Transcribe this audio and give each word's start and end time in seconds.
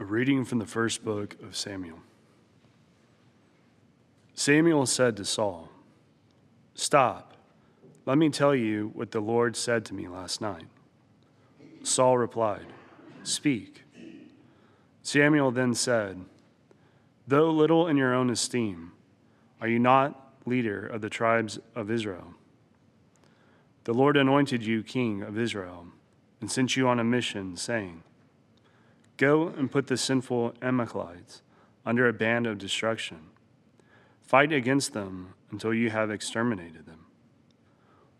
A 0.00 0.04
reading 0.04 0.46
from 0.46 0.58
the 0.58 0.66
first 0.66 1.04
book 1.04 1.36
of 1.42 1.54
Samuel. 1.54 1.98
Samuel 4.32 4.86
said 4.86 5.14
to 5.18 5.26
Saul, 5.26 5.68
Stop, 6.74 7.34
let 8.06 8.16
me 8.16 8.30
tell 8.30 8.54
you 8.54 8.92
what 8.94 9.10
the 9.10 9.20
Lord 9.20 9.56
said 9.56 9.84
to 9.84 9.94
me 9.94 10.08
last 10.08 10.40
night. 10.40 10.64
Saul 11.82 12.16
replied, 12.16 12.64
Speak. 13.24 13.82
Samuel 15.02 15.50
then 15.50 15.74
said, 15.74 16.24
Though 17.28 17.50
little 17.50 17.86
in 17.86 17.98
your 17.98 18.14
own 18.14 18.30
esteem, 18.30 18.92
are 19.60 19.68
you 19.68 19.78
not 19.78 20.32
leader 20.46 20.86
of 20.86 21.02
the 21.02 21.10
tribes 21.10 21.58
of 21.74 21.90
Israel? 21.90 22.32
The 23.84 23.92
Lord 23.92 24.16
anointed 24.16 24.64
you 24.64 24.82
king 24.82 25.20
of 25.20 25.38
Israel 25.38 25.88
and 26.40 26.50
sent 26.50 26.74
you 26.74 26.88
on 26.88 26.98
a 26.98 27.04
mission, 27.04 27.54
saying, 27.58 28.02
Go 29.20 29.48
and 29.48 29.70
put 29.70 29.86
the 29.86 29.98
sinful 29.98 30.54
Amalekites 30.62 31.42
under 31.84 32.08
a 32.08 32.12
band 32.14 32.46
of 32.46 32.56
destruction. 32.56 33.18
Fight 34.22 34.50
against 34.50 34.94
them 34.94 35.34
until 35.50 35.74
you 35.74 35.90
have 35.90 36.10
exterminated 36.10 36.86
them. 36.86 37.04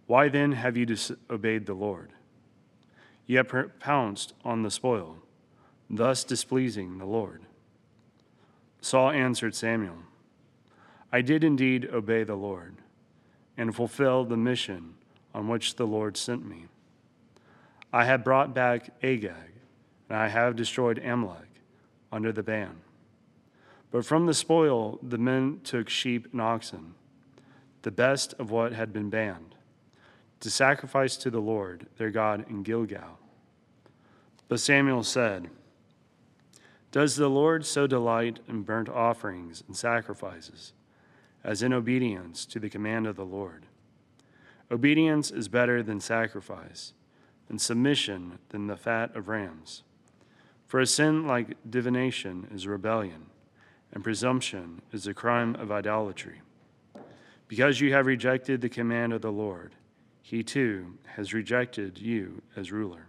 Why 0.06 0.28
then 0.28 0.52
have 0.52 0.76
you 0.76 0.84
disobeyed 0.84 1.64
the 1.64 1.72
Lord? 1.72 2.10
You 3.26 3.38
have 3.38 3.80
pounced 3.80 4.34
on 4.44 4.62
the 4.62 4.70
spoil, 4.70 5.16
thus 5.88 6.22
displeasing 6.22 6.98
the 6.98 7.06
Lord. 7.06 7.46
Saul 8.82 9.08
answered 9.08 9.54
Samuel, 9.54 10.02
I 11.10 11.22
did 11.22 11.42
indeed 11.42 11.88
obey 11.90 12.24
the 12.24 12.34
Lord 12.34 12.76
and 13.56 13.74
fulfill 13.74 14.26
the 14.26 14.36
mission 14.36 14.96
on 15.34 15.48
which 15.48 15.76
the 15.76 15.86
Lord 15.86 16.18
sent 16.18 16.46
me. 16.46 16.66
I 17.90 18.04
have 18.04 18.22
brought 18.22 18.54
back 18.54 18.90
Agag, 19.02 19.49
and 20.10 20.18
I 20.18 20.28
have 20.28 20.56
destroyed 20.56 20.98
Amalek 20.98 21.62
under 22.10 22.32
the 22.32 22.42
ban. 22.42 22.80
But 23.92 24.04
from 24.04 24.26
the 24.26 24.34
spoil 24.34 24.98
the 25.02 25.18
men 25.18 25.60
took 25.62 25.88
sheep 25.88 26.28
and 26.32 26.42
oxen, 26.42 26.94
the 27.82 27.92
best 27.92 28.34
of 28.38 28.50
what 28.50 28.72
had 28.72 28.92
been 28.92 29.08
banned, 29.08 29.54
to 30.40 30.50
sacrifice 30.50 31.16
to 31.18 31.30
the 31.30 31.40
Lord 31.40 31.86
their 31.96 32.10
God 32.10 32.44
in 32.50 32.64
Gilgal. 32.64 33.18
But 34.48 34.58
Samuel 34.58 35.04
said, 35.04 35.48
Does 36.90 37.14
the 37.14 37.30
Lord 37.30 37.64
so 37.64 37.86
delight 37.86 38.40
in 38.48 38.62
burnt 38.62 38.88
offerings 38.88 39.62
and 39.66 39.76
sacrifices, 39.76 40.72
as 41.44 41.62
in 41.62 41.72
obedience 41.72 42.44
to 42.46 42.58
the 42.58 42.68
command 42.68 43.06
of 43.06 43.14
the 43.14 43.24
Lord? 43.24 43.66
Obedience 44.72 45.30
is 45.30 45.46
better 45.46 45.84
than 45.84 46.00
sacrifice 46.00 46.94
and 47.48 47.60
submission 47.60 48.38
than 48.48 48.66
the 48.66 48.76
fat 48.76 49.14
of 49.14 49.28
rams. 49.28 49.84
For 50.70 50.78
a 50.78 50.86
sin 50.86 51.26
like 51.26 51.56
divination 51.68 52.46
is 52.54 52.64
rebellion, 52.64 53.26
and 53.92 54.04
presumption 54.04 54.82
is 54.92 55.08
a 55.08 55.12
crime 55.12 55.56
of 55.56 55.72
idolatry. 55.72 56.42
Because 57.48 57.80
you 57.80 57.92
have 57.92 58.06
rejected 58.06 58.60
the 58.60 58.68
command 58.68 59.12
of 59.12 59.20
the 59.20 59.32
Lord, 59.32 59.74
he 60.22 60.44
too 60.44 60.96
has 61.16 61.34
rejected 61.34 61.98
you 61.98 62.42
as 62.54 62.70
ruler. 62.70 63.08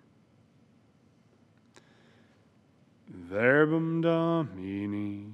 Verbum 3.08 4.02
Domini. 4.02 5.28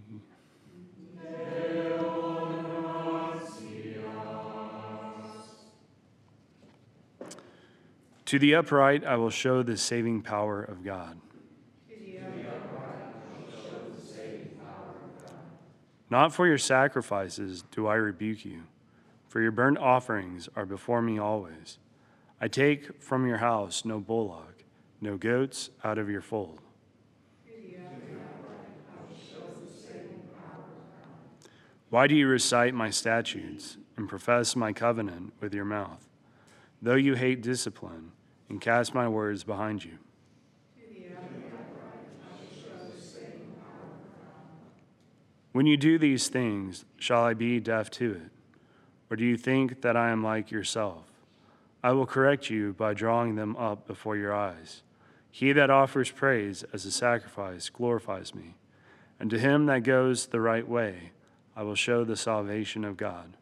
To 8.25 8.37
the 8.37 8.55
upright, 8.55 9.05
I 9.05 9.15
will 9.15 9.29
show 9.29 9.63
the 9.63 9.77
saving 9.77 10.23
power 10.23 10.61
of 10.61 10.83
God. 10.83 11.21
Not 16.09 16.33
for 16.33 16.47
your 16.47 16.57
sacrifices 16.57 17.63
do 17.71 17.87
I 17.87 17.95
rebuke 17.95 18.45
you, 18.45 18.63
for 19.27 19.41
your 19.41 19.51
burnt 19.51 19.77
offerings 19.77 20.47
are 20.55 20.65
before 20.65 21.01
me 21.01 21.19
always. 21.19 21.79
I 22.39 22.47
take 22.47 23.01
from 23.01 23.27
your 23.27 23.37
house 23.37 23.83
no 23.83 23.99
bullock, 23.99 24.63
no 25.01 25.17
goats 25.17 25.69
out 25.83 25.97
of 25.97 26.09
your 26.09 26.21
fold. 26.21 26.61
Why 31.89 32.07
do 32.07 32.15
you 32.15 32.27
recite 32.27 32.73
my 32.73 32.89
statutes 32.89 33.77
and 33.95 34.09
profess 34.09 34.55
my 34.55 34.73
covenant 34.73 35.33
with 35.39 35.53
your 35.53 35.65
mouth? 35.65 36.05
Though 36.81 36.95
you 36.95 37.15
hate 37.15 37.41
discipline, 37.41 38.11
and 38.49 38.61
cast 38.61 38.93
my 38.93 39.07
words 39.07 39.43
behind 39.43 39.83
you. 39.83 39.97
When 45.51 45.65
you 45.65 45.77
do 45.77 45.97
these 45.97 46.27
things, 46.27 46.85
shall 46.97 47.23
I 47.23 47.33
be 47.33 47.59
deaf 47.59 47.89
to 47.91 48.11
it? 48.11 48.31
Or 49.09 49.15
do 49.15 49.23
you 49.23 49.37
think 49.37 49.81
that 49.81 49.95
I 49.95 50.09
am 50.09 50.23
like 50.23 50.51
yourself? 50.51 51.05
I 51.83 51.91
will 51.91 52.05
correct 52.05 52.49
you 52.49 52.73
by 52.73 52.93
drawing 52.93 53.35
them 53.35 53.55
up 53.55 53.87
before 53.87 54.17
your 54.17 54.33
eyes. 54.33 54.83
He 55.31 55.51
that 55.53 55.69
offers 55.69 56.11
praise 56.11 56.63
as 56.73 56.85
a 56.85 56.91
sacrifice 56.91 57.69
glorifies 57.69 58.33
me, 58.33 58.55
and 59.19 59.29
to 59.29 59.39
him 59.39 59.67
that 59.67 59.83
goes 59.83 60.27
the 60.27 60.41
right 60.41 60.67
way, 60.67 61.11
I 61.55 61.63
will 61.63 61.75
show 61.75 62.03
the 62.03 62.15
salvation 62.15 62.83
of 62.83 62.97
God. 62.97 63.37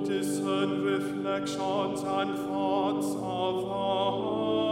discern 0.00 0.82
reflections 0.82 2.02
and 2.02 2.38
thoughts 2.38 3.06
of 3.16 3.62
the 3.62 3.68
heart. 3.68 4.63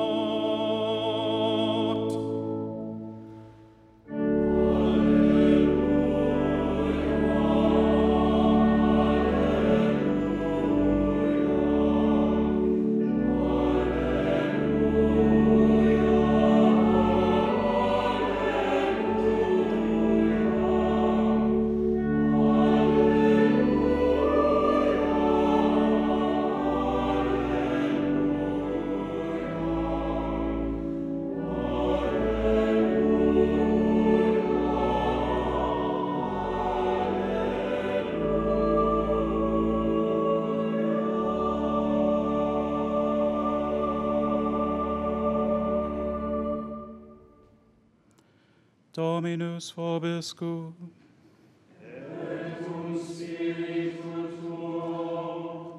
Dominus 48.92 49.72
vobiscum. 49.74 50.74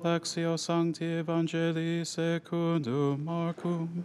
Lectio 0.04 0.57
Sancti 0.57 1.21
Evangelii 1.21 2.06
secundum 2.07 3.24
Marcum. 3.24 4.04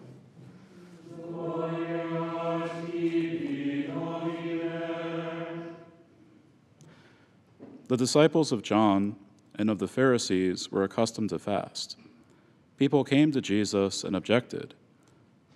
The 7.89 7.97
disciples 7.97 8.53
of 8.53 8.63
John 8.63 9.17
and 9.55 9.71
of 9.71 9.79
the 9.79 9.89
Pharisees 9.89 10.71
were 10.71 10.85
accustomed 10.85 11.31
to 11.31 11.39
fast. 11.39 11.97
People 12.77 13.05
came 13.05 13.33
to 13.33 13.41
Jesus 13.41 14.05
and 14.05 14.15
objected. 14.15 14.75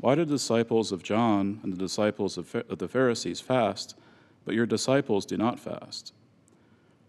Why 0.02 0.16
do 0.16 0.25
the 0.25 0.34
disciples 0.34 0.90
of 0.90 1.04
John 1.04 1.60
and 1.62 1.72
the 1.72 1.78
disciples 1.78 2.37
of 2.37 2.50
the 2.69 2.88
Pharisees 2.88 3.40
fast, 3.40 3.96
but 4.44 4.52
your 4.52 4.66
disciples 4.66 5.25
do 5.25 5.37
not 5.37 5.60
fast? 5.60 6.12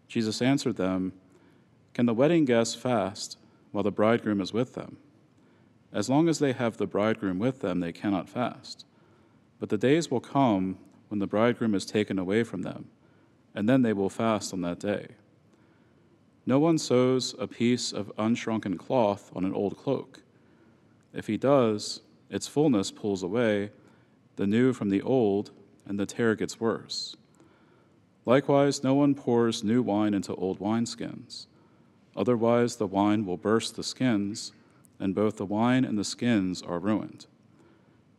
Jesus 0.07 0.43
answered 0.43 0.75
them, 0.75 1.11
Can 1.95 2.05
the 2.05 2.13
wedding 2.13 2.45
guests 2.45 2.75
fast 2.75 3.39
while 3.71 3.83
the 3.83 3.89
bridegroom 3.89 4.39
is 4.39 4.53
with 4.53 4.75
them? 4.75 4.97
As 5.91 6.07
long 6.07 6.29
as 6.29 6.37
they 6.37 6.51
have 6.51 6.77
the 6.77 6.85
bridegroom 6.85 7.39
with 7.39 7.61
them, 7.61 7.79
they 7.79 7.91
cannot 7.91 8.29
fast. 8.29 8.85
But 9.59 9.69
the 9.69 9.77
days 9.79 10.11
will 10.11 10.21
come 10.21 10.77
when 11.07 11.17
the 11.17 11.25
bridegroom 11.25 11.73
is 11.73 11.87
taken 11.87 12.19
away 12.19 12.43
from 12.43 12.61
them, 12.61 12.89
and 13.55 13.67
then 13.67 13.81
they 13.81 13.93
will 13.93 14.11
fast 14.11 14.53
on 14.53 14.61
that 14.61 14.79
day. 14.79 15.07
No 16.45 16.59
one 16.59 16.77
sews 16.77 17.33
a 17.39 17.47
piece 17.47 17.91
of 17.91 18.11
unshrunken 18.19 18.77
cloth 18.77 19.31
on 19.35 19.45
an 19.45 19.53
old 19.55 19.77
cloak. 19.77 20.19
If 21.11 21.25
he 21.25 21.37
does, 21.37 22.01
its 22.29 22.47
fullness 22.47 22.91
pulls 22.91 23.23
away 23.23 23.71
the 24.35 24.47
new 24.47 24.73
from 24.73 24.89
the 24.89 25.01
old, 25.01 25.51
and 25.85 25.99
the 25.99 26.05
tear 26.05 26.35
gets 26.35 26.59
worse. 26.59 27.15
Likewise, 28.25 28.83
no 28.83 28.93
one 28.93 29.13
pours 29.13 29.63
new 29.63 29.81
wine 29.81 30.13
into 30.13 30.33
old 30.35 30.59
wineskins. 30.59 31.45
Otherwise, 32.15 32.77
the 32.77 32.87
wine 32.87 33.25
will 33.25 33.37
burst 33.37 33.75
the 33.75 33.83
skins, 33.83 34.53
and 34.99 35.13
both 35.13 35.37
the 35.37 35.45
wine 35.45 35.83
and 35.83 35.97
the 35.97 36.03
skins 36.03 36.61
are 36.61 36.79
ruined. 36.79 37.25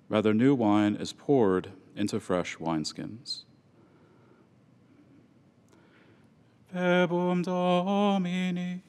Rather, 0.09 0.35
new 0.35 0.55
wine 0.55 0.95
is 0.95 1.12
poured 1.12 1.71
into 1.97 2.21
fresh 2.21 2.56
wineskins. 2.59 3.45
Verbum 6.73 7.43
Domini. 7.43 8.83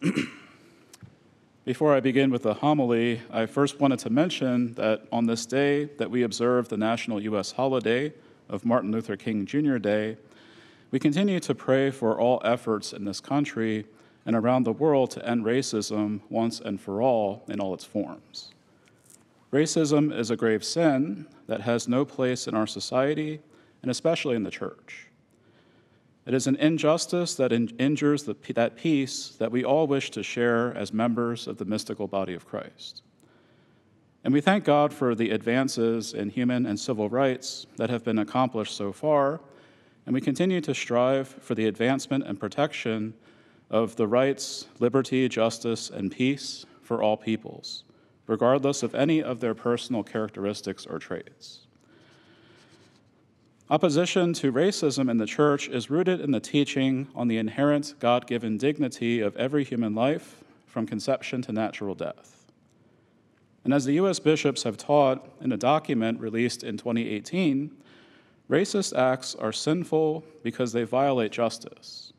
Before 1.64 1.94
I 1.94 2.00
begin 2.00 2.30
with 2.30 2.44
the 2.44 2.54
homily, 2.54 3.20
I 3.32 3.46
first 3.46 3.80
wanted 3.80 3.98
to 4.00 4.10
mention 4.10 4.74
that 4.74 5.06
on 5.10 5.26
this 5.26 5.44
day 5.44 5.86
that 5.98 6.10
we 6.10 6.22
observe 6.22 6.68
the 6.68 6.76
national 6.76 7.20
U.S. 7.22 7.52
holiday 7.52 8.12
of 8.48 8.64
Martin 8.64 8.92
Luther 8.92 9.16
King 9.16 9.44
Jr. 9.44 9.78
Day, 9.78 10.16
we 10.92 10.98
continue 10.98 11.40
to 11.40 11.54
pray 11.54 11.90
for 11.90 12.18
all 12.18 12.40
efforts 12.44 12.92
in 12.92 13.04
this 13.04 13.20
country 13.20 13.86
and 14.24 14.36
around 14.36 14.62
the 14.64 14.72
world 14.72 15.10
to 15.12 15.28
end 15.28 15.44
racism 15.44 16.20
once 16.30 16.60
and 16.60 16.80
for 16.80 17.02
all 17.02 17.42
in 17.48 17.58
all 17.58 17.74
its 17.74 17.84
forms. 17.84 18.52
Racism 19.52 20.16
is 20.16 20.30
a 20.30 20.36
grave 20.36 20.62
sin 20.62 21.26
that 21.48 21.62
has 21.62 21.88
no 21.88 22.04
place 22.04 22.46
in 22.46 22.54
our 22.54 22.66
society 22.66 23.40
and 23.82 23.90
especially 23.90 24.36
in 24.36 24.44
the 24.44 24.50
church. 24.50 25.07
It 26.28 26.34
is 26.34 26.46
an 26.46 26.56
injustice 26.56 27.36
that 27.36 27.52
in- 27.52 27.70
injures 27.78 28.24
the, 28.24 28.36
that 28.52 28.76
peace 28.76 29.34
that 29.38 29.50
we 29.50 29.64
all 29.64 29.86
wish 29.86 30.10
to 30.10 30.22
share 30.22 30.76
as 30.76 30.92
members 30.92 31.46
of 31.46 31.56
the 31.56 31.64
mystical 31.64 32.06
body 32.06 32.34
of 32.34 32.46
Christ. 32.46 33.00
And 34.24 34.34
we 34.34 34.42
thank 34.42 34.64
God 34.64 34.92
for 34.92 35.14
the 35.14 35.30
advances 35.30 36.12
in 36.12 36.28
human 36.28 36.66
and 36.66 36.78
civil 36.78 37.08
rights 37.08 37.66
that 37.76 37.88
have 37.88 38.04
been 38.04 38.18
accomplished 38.18 38.76
so 38.76 38.92
far, 38.92 39.40
and 40.04 40.12
we 40.12 40.20
continue 40.20 40.60
to 40.60 40.74
strive 40.74 41.28
for 41.28 41.54
the 41.54 41.64
advancement 41.64 42.24
and 42.24 42.38
protection 42.38 43.14
of 43.70 43.96
the 43.96 44.06
rights, 44.06 44.66
liberty, 44.80 45.30
justice, 45.30 45.88
and 45.88 46.12
peace 46.12 46.66
for 46.82 47.02
all 47.02 47.16
peoples, 47.16 47.84
regardless 48.26 48.82
of 48.82 48.94
any 48.94 49.22
of 49.22 49.40
their 49.40 49.54
personal 49.54 50.02
characteristics 50.02 50.84
or 50.84 50.98
traits. 50.98 51.67
Opposition 53.70 54.32
to 54.34 54.50
racism 54.50 55.10
in 55.10 55.18
the 55.18 55.26
church 55.26 55.68
is 55.68 55.90
rooted 55.90 56.22
in 56.22 56.30
the 56.30 56.40
teaching 56.40 57.06
on 57.14 57.28
the 57.28 57.36
inherent 57.36 57.94
God 58.00 58.26
given 58.26 58.56
dignity 58.56 59.20
of 59.20 59.36
every 59.36 59.62
human 59.62 59.94
life 59.94 60.42
from 60.66 60.86
conception 60.86 61.42
to 61.42 61.52
natural 61.52 61.94
death. 61.94 62.46
And 63.64 63.74
as 63.74 63.84
the 63.84 63.92
U.S. 63.94 64.20
bishops 64.20 64.62
have 64.62 64.78
taught 64.78 65.28
in 65.42 65.52
a 65.52 65.58
document 65.58 66.18
released 66.18 66.64
in 66.64 66.78
2018, 66.78 67.70
racist 68.48 68.96
acts 68.96 69.34
are 69.34 69.52
sinful 69.52 70.24
because 70.42 70.72
they 70.72 70.84
violate 70.84 71.30
justice. 71.30 72.14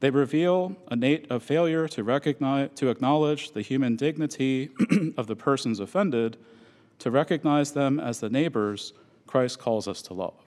They 0.00 0.10
reveal 0.10 0.76
a, 0.90 1.22
a 1.30 1.40
failure 1.40 1.88
to 1.88 2.04
recognize, 2.04 2.68
to 2.74 2.90
acknowledge 2.90 3.52
the 3.52 3.62
human 3.62 3.96
dignity 3.96 4.68
of 5.16 5.26
the 5.26 5.36
persons 5.36 5.80
offended, 5.80 6.36
to 6.98 7.10
recognize 7.10 7.72
them 7.72 7.98
as 7.98 8.20
the 8.20 8.28
neighbors 8.28 8.92
Christ 9.34 9.58
calls 9.58 9.88
us 9.88 10.00
to 10.02 10.14
love. 10.14 10.40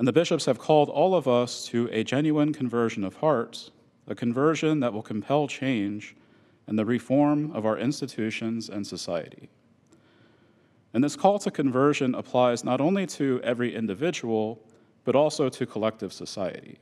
And 0.00 0.08
the 0.08 0.12
bishops 0.12 0.44
have 0.46 0.58
called 0.58 0.88
all 0.88 1.14
of 1.14 1.28
us 1.28 1.64
to 1.66 1.88
a 1.92 2.02
genuine 2.02 2.52
conversion 2.52 3.04
of 3.04 3.14
heart, 3.14 3.70
a 4.08 4.14
conversion 4.16 4.80
that 4.80 4.92
will 4.92 5.04
compel 5.04 5.46
change 5.46 6.16
and 6.66 6.76
the 6.76 6.84
reform 6.84 7.52
of 7.52 7.64
our 7.64 7.78
institutions 7.78 8.68
and 8.68 8.84
society. 8.84 9.50
And 10.94 11.04
this 11.04 11.14
call 11.14 11.38
to 11.38 11.50
conversion 11.52 12.16
applies 12.16 12.64
not 12.64 12.80
only 12.80 13.06
to 13.18 13.40
every 13.44 13.72
individual, 13.72 14.60
but 15.04 15.14
also 15.14 15.48
to 15.48 15.64
collective 15.64 16.12
society. 16.12 16.80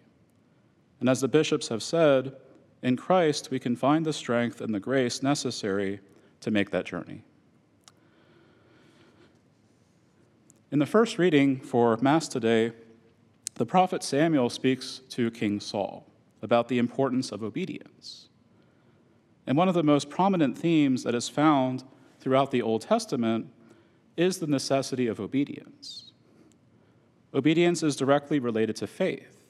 And 1.01 1.09
as 1.11 1.21
the 1.21 1.29
bishops 1.29 1.69
have 1.69 1.83
said, 1.83 2.35
in 2.83 2.97
Christ 2.97 3.51
we 3.51 3.59
can 3.59 3.77
find 3.77 4.07
the 4.07 4.13
strength 4.15 4.63
and 4.63 4.75
the 4.75 4.81
grace 4.81 5.23
necessary 5.23 6.01
to 6.41 6.51
make 6.51 6.71
that 6.71 6.87
journey. 6.87 7.25
In 10.73 10.79
the 10.79 10.87
first 10.87 11.19
reading 11.19 11.61
for 11.61 11.99
Mass 11.99 12.27
today, 12.27 12.73
the 13.57 13.67
prophet 13.67 14.03
Samuel 14.03 14.49
speaks 14.49 15.03
to 15.11 15.31
King 15.31 15.61
Saul 15.61 16.07
about 16.41 16.69
the 16.69 16.79
importance 16.79 17.31
of 17.31 17.43
obedience. 17.43 18.31
And 19.47 19.59
one 19.59 19.69
of 19.69 19.75
the 19.75 19.83
most 19.83 20.09
prominent 20.09 20.57
themes 20.57 21.03
that 21.03 21.15
is 21.15 21.29
found 21.29 21.85
throughout 22.21 22.53
the 22.53 22.63
Old 22.63 22.81
Testament 22.81 23.49
is 24.17 24.39
the 24.39 24.47
necessity 24.47 25.09
of 25.09 25.21
obedience. 25.21 26.13
Obedience 27.35 27.83
is 27.83 27.95
directly 27.95 28.39
related 28.39 28.77
to 28.77 28.87
faith. 28.87 29.43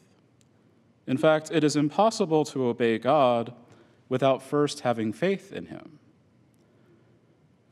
In 1.06 1.18
fact, 1.18 1.52
it 1.52 1.62
is 1.62 1.76
impossible 1.76 2.44
to 2.46 2.66
obey 2.66 2.98
God 2.98 3.54
without 4.08 4.42
first 4.42 4.80
having 4.80 5.12
faith 5.12 5.52
in 5.52 5.66
Him. 5.66 6.00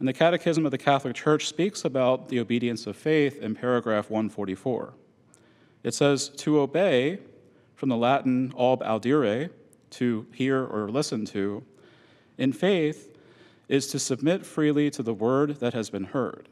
And 0.01 0.09
the 0.09 0.15
Catechism 0.15 0.65
of 0.65 0.71
the 0.71 0.79
Catholic 0.79 1.15
Church 1.15 1.47
speaks 1.47 1.85
about 1.85 2.31
the 2.31 2.41
obedience 2.41 2.87
of 2.87 2.97
faith 2.97 3.39
in 3.43 3.55
paragraph 3.55 4.09
144. 4.09 4.95
It 5.83 5.93
says, 5.93 6.31
to 6.31 6.59
obey, 6.61 7.19
from 7.75 7.91
the 7.91 7.97
Latin 7.97 8.53
ob 8.57 8.83
audire, 8.83 9.51
to 9.91 10.27
hear 10.33 10.65
or 10.65 10.91
listen 10.91 11.27
to, 11.27 11.63
in 12.39 12.53
faith 12.53 13.15
is 13.69 13.89
to 13.89 13.99
submit 13.99 14.47
freely 14.47 14.91
to 14.91 15.03
the 15.03 15.13
word 15.13 15.61
that 15.61 15.75
has 15.75 15.91
been 15.91 16.05
heard, 16.05 16.49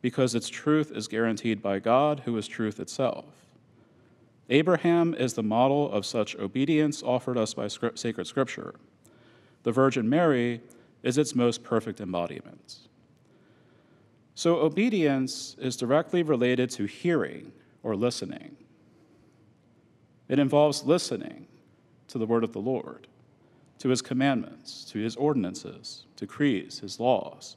because 0.00 0.34
its 0.34 0.48
truth 0.48 0.90
is 0.90 1.06
guaranteed 1.06 1.60
by 1.60 1.78
God, 1.78 2.22
who 2.24 2.34
is 2.38 2.48
truth 2.48 2.80
itself. 2.80 3.26
Abraham 4.48 5.14
is 5.14 5.34
the 5.34 5.42
model 5.42 5.92
of 5.92 6.06
such 6.06 6.34
obedience 6.36 7.02
offered 7.02 7.36
us 7.36 7.52
by 7.52 7.68
sacred 7.68 8.26
scripture. 8.26 8.74
The 9.64 9.72
Virgin 9.72 10.08
Mary 10.08 10.62
is 11.06 11.18
its 11.18 11.36
most 11.36 11.62
perfect 11.62 12.00
embodiment. 12.00 12.78
So, 14.34 14.56
obedience 14.56 15.54
is 15.60 15.76
directly 15.76 16.24
related 16.24 16.68
to 16.70 16.84
hearing 16.84 17.52
or 17.84 17.94
listening. 17.94 18.56
It 20.28 20.40
involves 20.40 20.82
listening 20.82 21.46
to 22.08 22.18
the 22.18 22.26
word 22.26 22.42
of 22.42 22.52
the 22.52 22.58
Lord, 22.58 23.06
to 23.78 23.88
his 23.88 24.02
commandments, 24.02 24.84
to 24.90 24.98
his 24.98 25.14
ordinances, 25.14 26.06
decrees, 26.16 26.80
his 26.80 26.98
laws, 26.98 27.56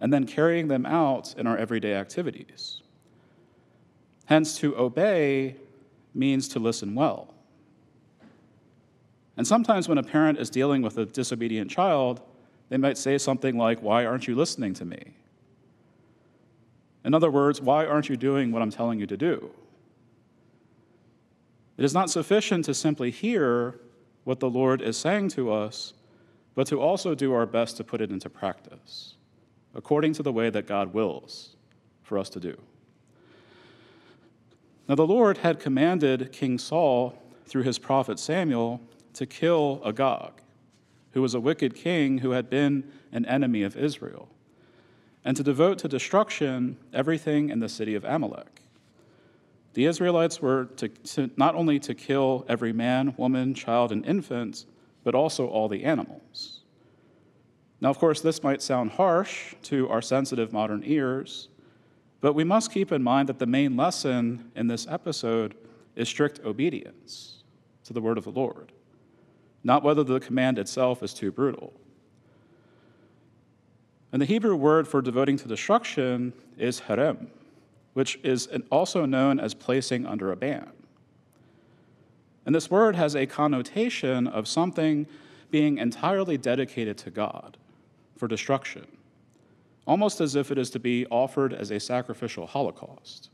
and 0.00 0.12
then 0.12 0.24
carrying 0.24 0.68
them 0.68 0.86
out 0.86 1.34
in 1.36 1.48
our 1.48 1.58
everyday 1.58 1.94
activities. 1.94 2.82
Hence, 4.26 4.56
to 4.58 4.78
obey 4.78 5.56
means 6.14 6.46
to 6.48 6.60
listen 6.60 6.94
well. 6.94 7.34
And 9.36 9.44
sometimes 9.44 9.88
when 9.88 9.98
a 9.98 10.04
parent 10.04 10.38
is 10.38 10.50
dealing 10.50 10.82
with 10.82 10.96
a 10.98 11.04
disobedient 11.04 11.68
child, 11.68 12.22
They 12.68 12.76
might 12.76 12.98
say 12.98 13.18
something 13.18 13.56
like, 13.56 13.80
Why 13.82 14.04
aren't 14.04 14.26
you 14.26 14.34
listening 14.34 14.74
to 14.74 14.84
me? 14.84 15.14
In 17.04 17.14
other 17.14 17.30
words, 17.30 17.60
why 17.60 17.86
aren't 17.86 18.08
you 18.08 18.16
doing 18.16 18.50
what 18.50 18.62
I'm 18.62 18.70
telling 18.70 18.98
you 18.98 19.06
to 19.06 19.16
do? 19.16 19.50
It 21.76 21.84
is 21.84 21.94
not 21.94 22.10
sufficient 22.10 22.64
to 22.64 22.74
simply 22.74 23.12
hear 23.12 23.78
what 24.24 24.40
the 24.40 24.50
Lord 24.50 24.82
is 24.82 24.96
saying 24.96 25.28
to 25.30 25.52
us, 25.52 25.94
but 26.56 26.66
to 26.66 26.80
also 26.80 27.14
do 27.14 27.32
our 27.32 27.46
best 27.46 27.76
to 27.76 27.84
put 27.84 28.00
it 28.00 28.10
into 28.10 28.28
practice, 28.28 29.14
according 29.72 30.14
to 30.14 30.22
the 30.24 30.32
way 30.32 30.50
that 30.50 30.66
God 30.66 30.92
wills 30.92 31.54
for 32.02 32.18
us 32.18 32.28
to 32.30 32.40
do. 32.40 32.58
Now, 34.88 34.96
the 34.96 35.06
Lord 35.06 35.38
had 35.38 35.60
commanded 35.60 36.32
King 36.32 36.58
Saul 36.58 37.14
through 37.44 37.62
his 37.62 37.78
prophet 37.78 38.18
Samuel 38.18 38.80
to 39.14 39.26
kill 39.26 39.80
Agag, 39.84 40.32
who 41.16 41.22
was 41.22 41.32
a 41.32 41.40
wicked 41.40 41.74
king 41.74 42.18
who 42.18 42.32
had 42.32 42.50
been 42.50 42.84
an 43.10 43.24
enemy 43.24 43.62
of 43.62 43.74
Israel 43.74 44.28
and 45.24 45.34
to 45.34 45.42
devote 45.42 45.78
to 45.78 45.88
destruction 45.88 46.76
everything 46.92 47.48
in 47.48 47.58
the 47.58 47.70
city 47.70 47.94
of 47.94 48.04
Amalek. 48.04 48.60
The 49.72 49.86
Israelites 49.86 50.42
were 50.42 50.66
to, 50.76 50.88
to, 50.88 51.30
not 51.38 51.54
only 51.54 51.78
to 51.78 51.94
kill 51.94 52.44
every 52.50 52.74
man, 52.74 53.14
woman, 53.16 53.54
child, 53.54 53.92
and 53.92 54.04
infant, 54.04 54.66
but 55.04 55.14
also 55.14 55.48
all 55.48 55.70
the 55.70 55.84
animals. 55.84 56.60
Now, 57.80 57.88
of 57.88 57.98
course, 57.98 58.20
this 58.20 58.42
might 58.42 58.60
sound 58.60 58.90
harsh 58.90 59.54
to 59.62 59.88
our 59.88 60.02
sensitive 60.02 60.52
modern 60.52 60.82
ears, 60.84 61.48
but 62.20 62.34
we 62.34 62.44
must 62.44 62.70
keep 62.70 62.92
in 62.92 63.02
mind 63.02 63.30
that 63.30 63.38
the 63.38 63.46
main 63.46 63.74
lesson 63.74 64.50
in 64.54 64.66
this 64.66 64.86
episode 64.86 65.54
is 65.94 66.10
strict 66.10 66.40
obedience 66.44 67.42
to 67.84 67.94
the 67.94 68.02
word 68.02 68.18
of 68.18 68.24
the 68.24 68.32
Lord, 68.32 68.72
not 69.66 69.82
whether 69.82 70.04
the 70.04 70.20
command 70.20 70.60
itself 70.60 71.02
is 71.02 71.12
too 71.12 71.32
brutal. 71.32 71.72
And 74.12 74.22
the 74.22 74.26
Hebrew 74.26 74.54
word 74.54 74.86
for 74.86 75.02
devoting 75.02 75.36
to 75.38 75.48
destruction 75.48 76.32
is 76.56 76.82
herem, 76.82 77.26
which 77.92 78.20
is 78.22 78.48
also 78.70 79.04
known 79.04 79.40
as 79.40 79.54
placing 79.54 80.06
under 80.06 80.30
a 80.30 80.36
ban. 80.36 80.70
And 82.46 82.54
this 82.54 82.70
word 82.70 82.94
has 82.94 83.16
a 83.16 83.26
connotation 83.26 84.28
of 84.28 84.46
something 84.46 85.08
being 85.50 85.78
entirely 85.78 86.38
dedicated 86.38 86.96
to 86.98 87.10
God 87.10 87.56
for 88.16 88.28
destruction, 88.28 88.86
almost 89.84 90.20
as 90.20 90.36
if 90.36 90.52
it 90.52 90.58
is 90.58 90.70
to 90.70 90.78
be 90.78 91.06
offered 91.06 91.52
as 91.52 91.72
a 91.72 91.80
sacrificial 91.80 92.46
holocaust. 92.46 93.30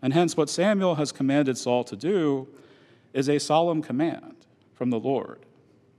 And 0.00 0.12
hence, 0.12 0.36
what 0.36 0.48
Samuel 0.48 0.94
has 0.94 1.10
commanded 1.10 1.58
Saul 1.58 1.82
to 1.82 1.96
do 1.96 2.46
is 3.12 3.28
a 3.28 3.40
solemn 3.40 3.82
command 3.82 4.41
from 4.82 4.90
the 4.90 4.98
Lord 4.98 5.38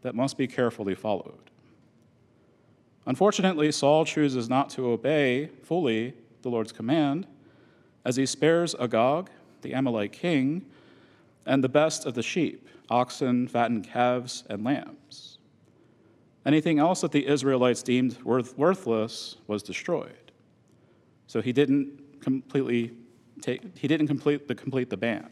that 0.02 0.14
must 0.14 0.38
be 0.38 0.46
carefully 0.46 0.94
followed. 0.94 1.50
Unfortunately, 3.06 3.72
Saul 3.72 4.04
chooses 4.04 4.50
not 4.50 4.70
to 4.72 4.88
obey 4.88 5.48
fully 5.64 6.14
the 6.42 6.50
Lord's 6.50 6.74
command 6.74 7.26
as 8.04 8.18
he 8.18 8.26
spares 8.26 8.76
Agag, 8.76 9.30
the 9.62 9.72
Amalek 9.72 10.12
king, 10.12 10.66
and 11.46 11.64
the 11.64 11.70
best 11.70 12.06
of 12.06 12.14
the 12.14 12.22
sheep 12.22 12.68
oxen, 12.90 13.48
fattened 13.48 13.86
calves, 13.86 14.44
and 14.50 14.66
lambs. 14.66 15.38
Anything 16.46 16.78
else 16.78 17.00
that 17.00 17.14
the 17.14 17.26
Israelites 17.26 17.84
deemed 17.84 18.22
worth, 18.24 18.58
worthless 18.58 19.38
was 19.48 19.64
destroyed. 19.64 20.34
So 21.28 21.42
he 21.42 21.54
didn't 21.54 22.20
completely 22.20 22.92
take, 23.40 23.78
he 23.78 23.88
didn't 23.88 24.08
complete 24.08 24.50
the, 24.50 24.56
complete 24.56 24.90
the 24.90 24.98
ban. 24.98 25.30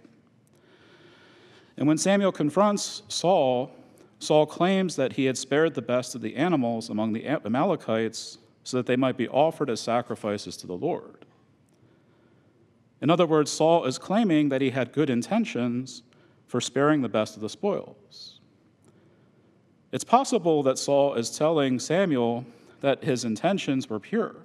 And 1.77 1.87
when 1.87 1.97
Samuel 1.97 2.31
confronts 2.31 3.03
Saul 3.07 3.71
Saul 4.21 4.45
claims 4.45 4.97
that 4.97 5.13
he 5.13 5.25
had 5.25 5.35
spared 5.35 5.73
the 5.73 5.81
best 5.81 6.13
of 6.13 6.21
the 6.21 6.35
animals 6.35 6.89
among 6.91 7.11
the 7.11 7.25
Amalekites 7.25 8.37
so 8.63 8.77
that 8.77 8.85
they 8.85 8.95
might 8.95 9.17
be 9.17 9.27
offered 9.27 9.67
as 9.67 9.81
sacrifices 9.81 10.55
to 10.57 10.67
the 10.67 10.77
Lord. 10.77 11.25
In 13.01 13.09
other 13.09 13.25
words, 13.25 13.49
Saul 13.49 13.85
is 13.85 13.97
claiming 13.97 14.49
that 14.49 14.61
he 14.61 14.69
had 14.69 14.93
good 14.93 15.09
intentions 15.09 16.03
for 16.45 16.61
sparing 16.61 17.01
the 17.01 17.09
best 17.09 17.35
of 17.35 17.41
the 17.41 17.49
spoils. 17.49 18.39
It's 19.91 20.03
possible 20.03 20.61
that 20.63 20.77
Saul 20.77 21.15
is 21.15 21.35
telling 21.35 21.79
Samuel 21.79 22.45
that 22.81 23.03
his 23.03 23.25
intentions 23.25 23.89
were 23.89 23.99
pure, 23.99 24.35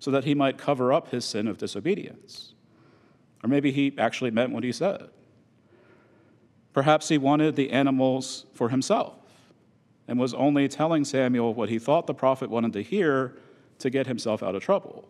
so 0.00 0.10
that 0.10 0.24
he 0.24 0.34
might 0.34 0.58
cover 0.58 0.92
up 0.92 1.08
his 1.08 1.24
sin 1.24 1.48
of 1.48 1.56
disobedience. 1.56 2.52
Or 3.42 3.48
maybe 3.48 3.72
he 3.72 3.94
actually 3.96 4.32
meant 4.32 4.52
what 4.52 4.64
he 4.64 4.72
said. 4.72 5.08
Perhaps 6.78 7.08
he 7.08 7.18
wanted 7.18 7.56
the 7.56 7.72
animals 7.72 8.46
for 8.54 8.68
himself 8.68 9.16
and 10.06 10.16
was 10.16 10.32
only 10.32 10.68
telling 10.68 11.04
Samuel 11.04 11.52
what 11.52 11.68
he 11.68 11.76
thought 11.76 12.06
the 12.06 12.14
prophet 12.14 12.48
wanted 12.48 12.72
to 12.74 12.84
hear 12.84 13.34
to 13.80 13.90
get 13.90 14.06
himself 14.06 14.44
out 14.44 14.54
of 14.54 14.62
trouble. 14.62 15.08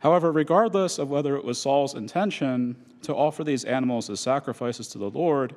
However, 0.00 0.32
regardless 0.32 0.98
of 0.98 1.10
whether 1.10 1.36
it 1.36 1.44
was 1.44 1.60
Saul's 1.60 1.94
intention 1.94 2.74
to 3.02 3.14
offer 3.14 3.44
these 3.44 3.64
animals 3.64 4.10
as 4.10 4.18
sacrifices 4.18 4.88
to 4.88 4.98
the 4.98 5.10
Lord, 5.10 5.54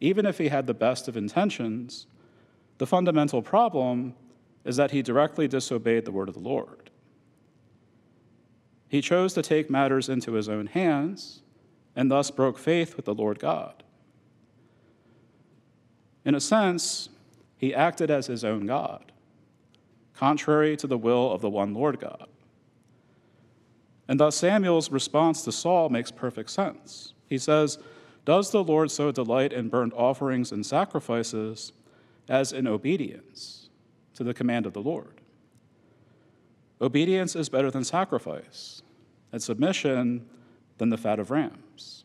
even 0.00 0.26
if 0.26 0.36
he 0.36 0.48
had 0.48 0.66
the 0.66 0.74
best 0.74 1.06
of 1.06 1.16
intentions, 1.16 2.08
the 2.78 2.88
fundamental 2.88 3.40
problem 3.40 4.16
is 4.64 4.74
that 4.78 4.90
he 4.90 5.00
directly 5.00 5.46
disobeyed 5.46 6.04
the 6.04 6.10
word 6.10 6.26
of 6.26 6.34
the 6.34 6.40
Lord. 6.40 6.90
He 8.88 9.00
chose 9.00 9.32
to 9.34 9.42
take 9.42 9.70
matters 9.70 10.08
into 10.08 10.32
his 10.32 10.48
own 10.48 10.66
hands 10.66 11.42
and 11.96 12.10
thus 12.10 12.30
broke 12.30 12.58
faith 12.58 12.96
with 12.96 13.04
the 13.04 13.14
Lord 13.14 13.38
God. 13.38 13.82
In 16.24 16.34
a 16.34 16.40
sense, 16.40 17.08
he 17.56 17.74
acted 17.74 18.10
as 18.10 18.26
his 18.26 18.44
own 18.44 18.66
God, 18.66 19.12
contrary 20.14 20.76
to 20.76 20.86
the 20.86 20.98
will 20.98 21.30
of 21.32 21.40
the 21.40 21.50
one 21.50 21.74
Lord 21.74 21.98
God. 21.98 22.26
And 24.08 24.18
thus 24.18 24.36
Samuel's 24.36 24.90
response 24.90 25.42
to 25.42 25.52
Saul 25.52 25.88
makes 25.88 26.10
perfect 26.10 26.50
sense. 26.50 27.14
He 27.28 27.38
says, 27.38 27.78
Does 28.24 28.50
the 28.50 28.64
Lord 28.64 28.90
so 28.90 29.12
delight 29.12 29.52
in 29.52 29.68
burnt 29.68 29.92
offerings 29.94 30.52
and 30.52 30.66
sacrifices 30.66 31.72
as 32.28 32.52
in 32.52 32.66
obedience 32.66 33.68
to 34.14 34.24
the 34.24 34.34
command 34.34 34.66
of 34.66 34.72
the 34.72 34.82
Lord? 34.82 35.20
Obedience 36.80 37.36
is 37.36 37.48
better 37.48 37.70
than 37.70 37.84
sacrifice, 37.84 38.82
and 39.32 39.42
submission 39.42 40.26
than 40.80 40.88
the 40.88 40.96
fat 40.96 41.20
of 41.20 41.30
rams. 41.30 42.04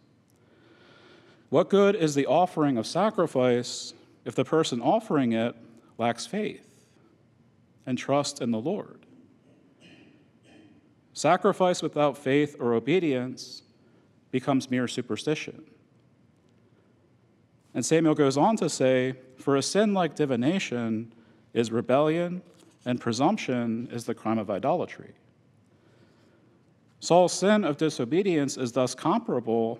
What 1.50 1.70
good 1.70 1.96
is 1.96 2.14
the 2.14 2.28
offering 2.28 2.78
of 2.78 2.86
sacrifice 2.86 3.94
if 4.26 4.36
the 4.36 4.44
person 4.44 4.82
offering 4.82 5.32
it 5.32 5.56
lacks 5.98 6.28
faith 6.28 6.86
and 7.86 7.98
trust 7.98 8.42
in 8.42 8.52
the 8.52 8.60
Lord? 8.60 9.06
Sacrifice 11.14 11.82
without 11.82 12.18
faith 12.18 12.58
or 12.60 12.74
obedience 12.74 13.64
becomes 14.30 14.70
mere 14.70 14.90
superstition. 14.90 15.64
And 17.74 17.86
Samuel 17.86 18.16
goes 18.16 18.36
on 18.36 18.58
to 18.58 18.70
say, 18.70 19.14
For 19.38 19.56
a 19.56 19.64
sin 19.64 19.94
like 19.94 20.16
divination 20.16 21.14
is 21.54 21.72
rebellion, 21.72 22.42
and 22.86 23.00
presumption 23.00 23.88
is 23.94 24.04
the 24.04 24.14
crime 24.14 24.38
of 24.38 24.50
idolatry. 24.50 25.14
Saul's 27.06 27.34
sin 27.34 27.64
of 27.64 27.78
disobedience 27.78 28.58
is 28.58 28.72
thus 28.72 28.96
comparable 28.96 29.80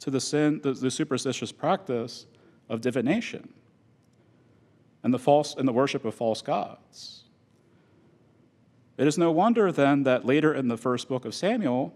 to 0.00 0.10
the 0.10 0.20
sin, 0.20 0.60
the, 0.62 0.72
the 0.74 0.90
superstitious 0.90 1.50
practice 1.50 2.26
of 2.68 2.82
divination 2.82 3.48
and 5.02 5.14
the 5.14 5.18
false 5.18 5.54
and 5.54 5.66
the 5.66 5.72
worship 5.72 6.04
of 6.04 6.14
false 6.14 6.42
gods. 6.42 7.24
It 8.98 9.06
is 9.06 9.16
no 9.16 9.32
wonder 9.32 9.72
then 9.72 10.02
that 10.02 10.26
later 10.26 10.52
in 10.52 10.68
the 10.68 10.76
first 10.76 11.08
book 11.08 11.24
of 11.24 11.34
Samuel, 11.34 11.94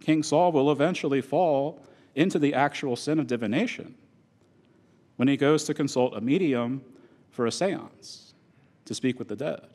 King 0.00 0.24
Saul 0.24 0.50
will 0.50 0.72
eventually 0.72 1.20
fall 1.20 1.80
into 2.16 2.40
the 2.40 2.52
actual 2.52 2.96
sin 2.96 3.20
of 3.20 3.28
divination 3.28 3.94
when 5.16 5.28
he 5.28 5.36
goes 5.36 5.62
to 5.64 5.74
consult 5.74 6.16
a 6.16 6.20
medium 6.20 6.82
for 7.30 7.46
a 7.46 7.52
seance 7.52 8.34
to 8.86 8.94
speak 8.94 9.20
with 9.20 9.28
the 9.28 9.36
dead. 9.36 9.68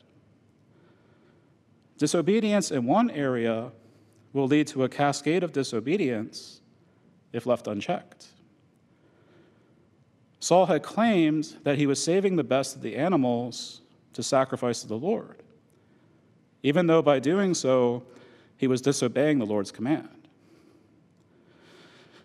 Disobedience 1.96 2.70
in 2.70 2.84
one 2.84 3.10
area 3.10 3.72
will 4.36 4.46
lead 4.46 4.66
to 4.68 4.84
a 4.84 4.88
cascade 4.88 5.42
of 5.42 5.52
disobedience 5.52 6.60
if 7.32 7.46
left 7.46 7.66
unchecked. 7.66 8.26
Saul 10.40 10.66
had 10.66 10.82
claimed 10.82 11.56
that 11.64 11.78
he 11.78 11.86
was 11.86 12.02
saving 12.02 12.36
the 12.36 12.44
best 12.44 12.76
of 12.76 12.82
the 12.82 12.96
animals 12.96 13.80
to 14.12 14.22
sacrifice 14.22 14.82
to 14.82 14.86
the 14.86 14.98
Lord, 14.98 15.42
even 16.62 16.86
though 16.86 17.02
by 17.02 17.18
doing 17.18 17.54
so, 17.54 18.02
he 18.58 18.66
was 18.66 18.80
disobeying 18.80 19.38
the 19.38 19.46
Lord's 19.46 19.72
command. 19.72 20.28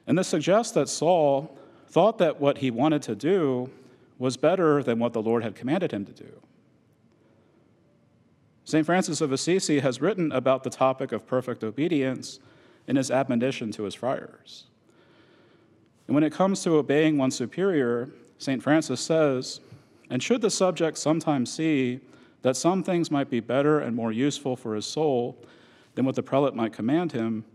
And 0.05 0.17
this 0.17 0.27
suggests 0.27 0.73
that 0.73 0.89
Saul 0.89 1.57
thought 1.87 2.17
that 2.17 2.39
what 2.39 2.57
he 2.57 2.71
wanted 2.71 3.01
to 3.03 3.15
do 3.15 3.69
was 4.19 4.37
better 4.37 4.83
than 4.83 4.99
what 4.99 5.13
the 5.13 5.21
Lord 5.21 5.43
had 5.43 5.55
commanded 5.55 5.91
him 5.91 6.05
to 6.05 6.11
do. 6.11 6.41
St. 8.63 8.85
Francis 8.85 9.21
of 9.21 9.31
Assisi 9.31 9.79
has 9.79 10.01
written 10.01 10.31
about 10.31 10.63
the 10.63 10.69
topic 10.69 11.11
of 11.11 11.25
perfect 11.25 11.63
obedience 11.63 12.39
in 12.87 12.95
his 12.95 13.11
admonition 13.11 13.71
to 13.71 13.83
his 13.83 13.95
friars. 13.95 14.65
And 16.07 16.15
when 16.15 16.23
it 16.23 16.33
comes 16.33 16.63
to 16.63 16.75
obeying 16.75 17.17
one's 17.17 17.35
superior, 17.35 18.09
St. 18.37 18.61
Francis 18.61 18.99
says, 18.99 19.61
And 20.09 20.21
should 20.21 20.41
the 20.41 20.49
subject 20.49 20.97
sometimes 20.97 21.51
see 21.51 22.01
that 22.41 22.57
some 22.57 22.83
things 22.83 23.11
might 23.11 23.29
be 23.29 23.39
better 23.39 23.79
and 23.79 23.95
more 23.95 24.11
useful 24.11 24.55
for 24.55 24.75
his 24.75 24.85
soul 24.85 25.37
than 25.95 26.05
what 26.05 26.15
the 26.15 26.23
prelate 26.23 26.55
might 26.55 26.73
command 26.73 27.11
him, 27.11 27.45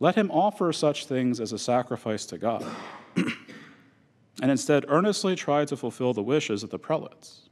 let 0.00 0.14
him 0.14 0.30
offer 0.30 0.72
such 0.72 1.06
things 1.06 1.40
as 1.40 1.52
a 1.52 1.58
sacrifice 1.58 2.24
to 2.26 2.38
God, 2.38 2.64
and 3.16 4.50
instead 4.50 4.84
earnestly 4.88 5.36
try 5.36 5.64
to 5.64 5.76
fulfill 5.76 6.12
the 6.12 6.22
wishes 6.22 6.62
of 6.62 6.70
the 6.70 6.78
prelates. 6.78 7.48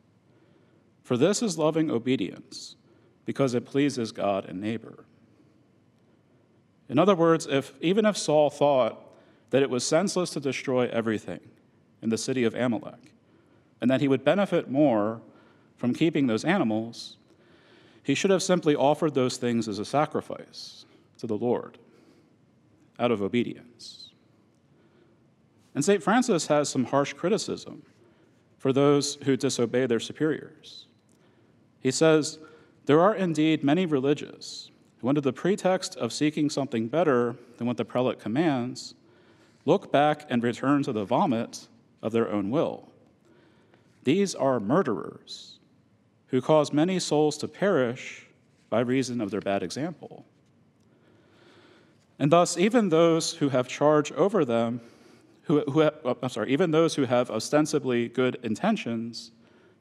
For 1.02 1.16
this 1.16 1.42
is 1.42 1.58
loving 1.58 1.90
obedience, 1.90 2.76
because 3.24 3.54
it 3.54 3.64
pleases 3.64 4.12
God 4.12 4.46
and 4.46 4.60
neighbor. 4.60 5.04
In 6.88 6.98
other 6.98 7.14
words, 7.14 7.46
if, 7.46 7.72
even 7.80 8.04
if 8.04 8.16
Saul 8.16 8.50
thought 8.50 9.00
that 9.50 9.62
it 9.62 9.70
was 9.70 9.86
senseless 9.86 10.30
to 10.30 10.40
destroy 10.40 10.88
everything 10.88 11.40
in 12.02 12.08
the 12.08 12.18
city 12.18 12.44
of 12.44 12.54
Amalek, 12.54 13.12
and 13.80 13.90
that 13.90 14.00
he 14.00 14.08
would 14.08 14.24
benefit 14.24 14.70
more 14.70 15.20
from 15.76 15.94
keeping 15.94 16.26
those 16.26 16.44
animals, 16.44 17.16
he 18.02 18.14
should 18.14 18.30
have 18.30 18.42
simply 18.42 18.74
offered 18.74 19.14
those 19.14 19.36
things 19.36 19.68
as 19.68 19.78
a 19.78 19.84
sacrifice 19.84 20.84
to 21.18 21.26
the 21.26 21.36
Lord 21.36 21.78
out 22.98 23.10
of 23.10 23.22
obedience. 23.22 24.10
And 25.74 25.84
St. 25.84 26.02
Francis 26.02 26.48
has 26.48 26.68
some 26.68 26.84
harsh 26.84 27.12
criticism 27.12 27.82
for 28.58 28.72
those 28.72 29.14
who 29.24 29.36
disobey 29.36 29.86
their 29.86 30.00
superiors. 30.00 30.86
He 31.80 31.90
says, 31.90 32.38
There 32.86 33.00
are 33.00 33.14
indeed 33.14 33.62
many 33.62 33.86
religious 33.86 34.70
who, 35.00 35.08
under 35.08 35.20
the 35.20 35.32
pretext 35.32 35.96
of 35.96 36.12
seeking 36.12 36.50
something 36.50 36.88
better 36.88 37.36
than 37.56 37.66
what 37.66 37.76
the 37.76 37.84
prelate 37.84 38.20
commands, 38.20 38.94
look 39.64 39.92
back 39.92 40.26
and 40.28 40.42
return 40.42 40.82
to 40.82 40.92
the 40.92 41.04
vomit 41.04 41.68
of 42.02 42.12
their 42.12 42.30
own 42.30 42.50
will. 42.50 42.88
These 44.04 44.34
are 44.34 44.60
murderers 44.60 45.58
who 46.28 46.40
cause 46.40 46.72
many 46.72 46.98
souls 46.98 47.36
to 47.38 47.48
perish 47.48 48.26
by 48.68 48.80
reason 48.80 49.20
of 49.20 49.30
their 49.30 49.40
bad 49.40 49.62
example. 49.62 50.24
And 52.18 52.30
thus, 52.30 52.56
even 52.56 52.88
those 52.90 53.34
who 53.34 53.48
have 53.48 53.66
charge 53.66 54.12
over 54.12 54.44
them, 54.44 54.80
who, 55.42 55.60
who 55.62 55.80
have, 55.80 55.94
oh, 56.04 56.16
I'm 56.22 56.28
sorry, 56.28 56.52
even 56.52 56.70
those 56.70 56.94
who 56.94 57.04
have 57.04 57.30
ostensibly 57.30 58.08
good 58.08 58.38
intentions 58.42 59.32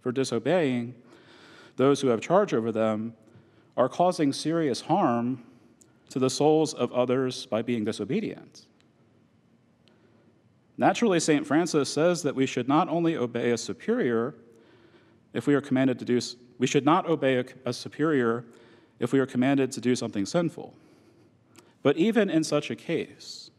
for 0.02 0.12
disobeying, 0.12 0.96
those 1.80 2.02
who 2.02 2.10
have 2.10 2.20
charge 2.20 2.54
over 2.54 2.74
them, 2.74 3.14
are 3.78 3.88
causing 3.88 4.34
serious 4.34 4.82
harm 4.82 5.42
to 6.10 6.20
the 6.20 6.30
souls 6.30 6.74
of 6.74 6.92
others 6.92 7.46
by 7.46 7.62
being 7.62 7.86
disobedient. 7.86 8.66
Naturally, 10.78 11.22
St. 11.22 11.48
Francis 11.48 11.88
says 11.88 12.22
that 12.24 12.36
we 12.36 12.46
should 12.46 12.68
not 12.68 12.90
only 12.90 13.16
obey 13.16 13.52
a 13.52 13.58
superior, 13.58 14.36
if 15.32 15.48
we 15.48 15.56
are 15.56 15.62
commanded 15.62 15.98
to 16.00 16.06
do, 16.06 16.20
we 16.58 16.68
should 16.68 16.84
not 16.84 17.08
obey 17.08 17.38
a, 17.38 17.46
a 17.64 17.72
superior 17.72 18.44
if 19.00 19.14
we 19.14 19.20
are 19.20 19.26
commanded 19.26 19.72
to 19.72 19.80
do 19.80 19.96
something 19.96 20.26
sinful. 20.26 20.74
But 21.82 21.96
even 21.96 22.30
in 22.30 22.44
such 22.44 22.70
a 22.70 22.76
case, 22.76 23.52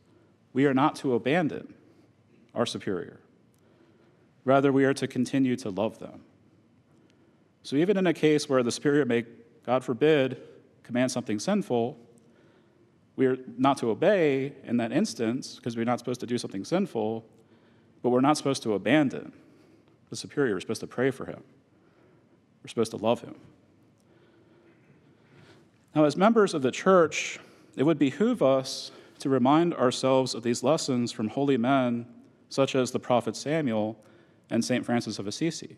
we 0.52 0.66
are 0.66 0.74
not 0.74 0.94
to 0.96 1.14
abandon 1.14 1.72
our 2.54 2.66
superior. 2.66 3.20
Rather, 4.44 4.70
we 4.70 4.84
are 4.84 4.94
to 4.94 5.08
continue 5.08 5.56
to 5.56 5.70
love 5.70 6.00
them. 6.00 6.20
So, 7.62 7.76
even 7.76 7.96
in 7.96 8.06
a 8.06 8.14
case 8.14 8.48
where 8.48 8.62
the 8.62 8.72
superior 8.72 9.04
may, 9.04 9.24
God 9.66 9.84
forbid, 9.84 10.40
command 10.82 11.12
something 11.12 11.38
sinful, 11.38 11.98
we 13.16 13.26
are 13.26 13.36
not 13.58 13.76
to 13.78 13.90
obey 13.90 14.54
in 14.64 14.78
that 14.78 14.92
instance 14.92 15.56
because 15.56 15.76
we're 15.76 15.84
not 15.84 15.98
supposed 15.98 16.20
to 16.20 16.26
do 16.26 16.38
something 16.38 16.64
sinful, 16.64 17.24
but 18.02 18.10
we're 18.10 18.22
not 18.22 18.36
supposed 18.36 18.62
to 18.62 18.74
abandon 18.74 19.32
the 20.08 20.16
superior. 20.16 20.54
We're 20.54 20.60
supposed 20.60 20.80
to 20.80 20.86
pray 20.86 21.10
for 21.10 21.26
him. 21.26 21.42
We're 22.62 22.68
supposed 22.68 22.92
to 22.92 22.96
love 22.96 23.20
him. 23.20 23.34
Now, 25.94 26.04
as 26.04 26.16
members 26.16 26.54
of 26.54 26.62
the 26.62 26.70
church, 26.70 27.38
it 27.76 27.82
would 27.82 27.98
behoove 27.98 28.42
us 28.42 28.90
to 29.18 29.28
remind 29.28 29.74
ourselves 29.74 30.34
of 30.34 30.42
these 30.42 30.62
lessons 30.62 31.12
from 31.12 31.28
holy 31.28 31.56
men 31.56 32.06
such 32.48 32.74
as 32.74 32.90
the 32.90 32.98
prophet 32.98 33.36
Samuel 33.36 33.96
and 34.50 34.64
St. 34.64 34.84
Francis 34.84 35.18
of 35.18 35.26
Assisi. 35.26 35.76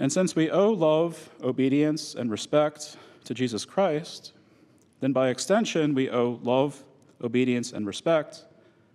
And 0.00 0.10
since 0.10 0.34
we 0.34 0.50
owe 0.50 0.70
love, 0.70 1.30
obedience, 1.42 2.14
and 2.14 2.30
respect 2.30 2.96
to 3.24 3.34
Jesus 3.34 3.66
Christ, 3.66 4.32
then 5.00 5.12
by 5.12 5.28
extension 5.28 5.94
we 5.94 6.08
owe 6.10 6.40
love, 6.42 6.82
obedience, 7.22 7.72
and 7.72 7.86
respect 7.86 8.44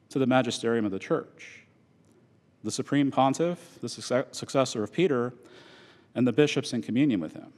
to 0.10 0.20
the 0.20 0.26
magisterium 0.26 0.84
of 0.84 0.92
the 0.92 1.00
church. 1.00 1.62
The 2.64 2.72
supreme 2.72 3.12
pontiff, 3.12 3.78
the 3.82 3.88
successor 3.90 4.84
of 4.84 4.92
Peter, 4.92 5.34
and 6.16 6.26
the 6.26 6.34
bishops 6.34 6.74
in 6.74 6.82
communion 6.82 7.20
with 7.20 7.34
him. 7.34 7.54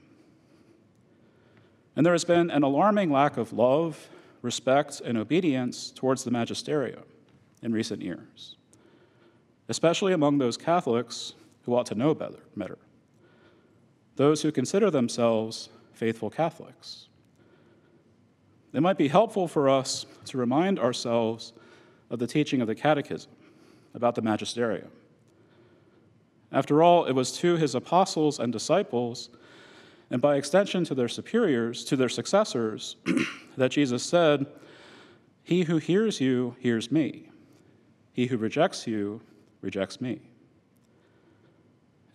And 1.95 2.05
there 2.05 2.13
has 2.13 2.25
been 2.25 2.51
an 2.51 2.63
alarming 2.63 3.11
lack 3.11 3.37
of 3.37 3.53
love, 3.53 4.09
respect, 4.41 5.01
and 5.03 5.17
obedience 5.17 5.91
towards 5.91 6.25
the 6.25 6.31
magisterium 6.31 7.03
in 7.63 7.71
recent 7.71 8.01
years, 8.01 8.57
especially 9.69 10.11
among 10.11 10.37
those 10.37 10.57
Catholics 10.57 11.33
who 11.63 11.75
ought 11.75 11.85
to 11.85 11.95
know 11.95 12.13
better, 12.13 12.77
those 14.17 14.41
who 14.41 14.51
consider 14.51 14.91
themselves 14.91 15.69
faithful 15.93 16.29
Catholics. 16.29 17.07
It 18.73 18.81
might 18.81 18.97
be 18.97 19.07
helpful 19.07 19.47
for 19.47 19.69
us 19.69 20.05
to 20.25 20.37
remind 20.37 20.79
ourselves 20.79 21.53
of 22.09 22.19
the 22.19 22.27
teaching 22.27 22.61
of 22.61 22.67
the 22.67 22.75
Catechism 22.75 23.31
about 23.93 24.15
the 24.15 24.21
magisterium. 24.21 24.91
After 26.51 26.83
all, 26.83 27.05
it 27.05 27.13
was 27.13 27.31
to 27.39 27.57
his 27.57 27.75
apostles 27.75 28.39
and 28.39 28.53
disciples, 28.53 29.29
and 30.09 30.21
by 30.21 30.35
extension 30.35 30.83
to 30.85 30.95
their 30.95 31.07
superiors, 31.07 31.83
to 31.85 31.95
their 31.95 32.09
successors, 32.09 32.95
that 33.57 33.71
Jesus 33.71 34.03
said, 34.03 34.45
He 35.43 35.63
who 35.63 35.77
hears 35.77 36.21
you 36.21 36.55
hears 36.59 36.91
me. 36.91 37.29
He 38.13 38.27
who 38.27 38.37
rejects 38.37 38.87
you 38.87 39.21
rejects 39.61 39.99
me. 39.99 40.21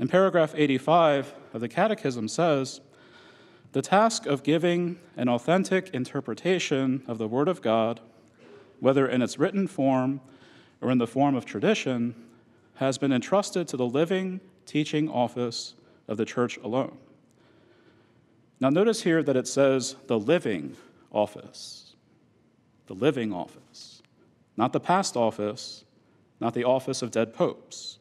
In 0.03 0.09
paragraph 0.09 0.53
85 0.57 1.33
of 1.55 1.61
the 1.61 1.69
Catechism 1.69 2.27
says, 2.27 2.81
the 3.71 3.83
task 3.83 4.27
of 4.27 4.43
giving 4.43 4.99
an 5.17 5.29
authentic 5.29 5.91
interpretation 5.91 7.05
of 7.07 7.19
the 7.19 7.29
Word 7.29 7.47
of 7.47 7.62
God, 7.62 8.01
whether 8.81 9.07
in 9.07 9.23
its 9.23 9.38
written 9.38 9.69
form 9.69 10.21
or 10.81 10.91
in 10.91 10.99
the 10.99 11.07
form 11.07 11.37
of 11.37 11.45
tradition, 11.45 12.17
has 12.75 12.99
been 12.99 13.12
entrusted 13.12 13.69
to 13.69 13.77
the 13.77 13.87
living 13.87 14.41
teaching 14.67 15.09
office 15.09 15.75
of 16.09 16.17
the 16.17 16.25
church 16.25 16.57
alone. 16.65 16.99
Now, 18.59 18.71
notice 18.71 19.03
here 19.03 19.23
that 19.23 19.37
it 19.37 19.47
says 19.47 19.95
the 20.09 20.19
living 20.19 20.75
office. 21.12 21.95
The 22.88 22.95
living 22.95 23.33
office. 23.33 24.03
Not 24.57 24.73
the 24.73 24.81
past 24.81 25.17
office, 25.17 25.85
not 26.41 26.55
the 26.55 26.65
office 26.65 27.03
of 27.03 27.12
dead 27.12 27.33
popes. 27.33 27.99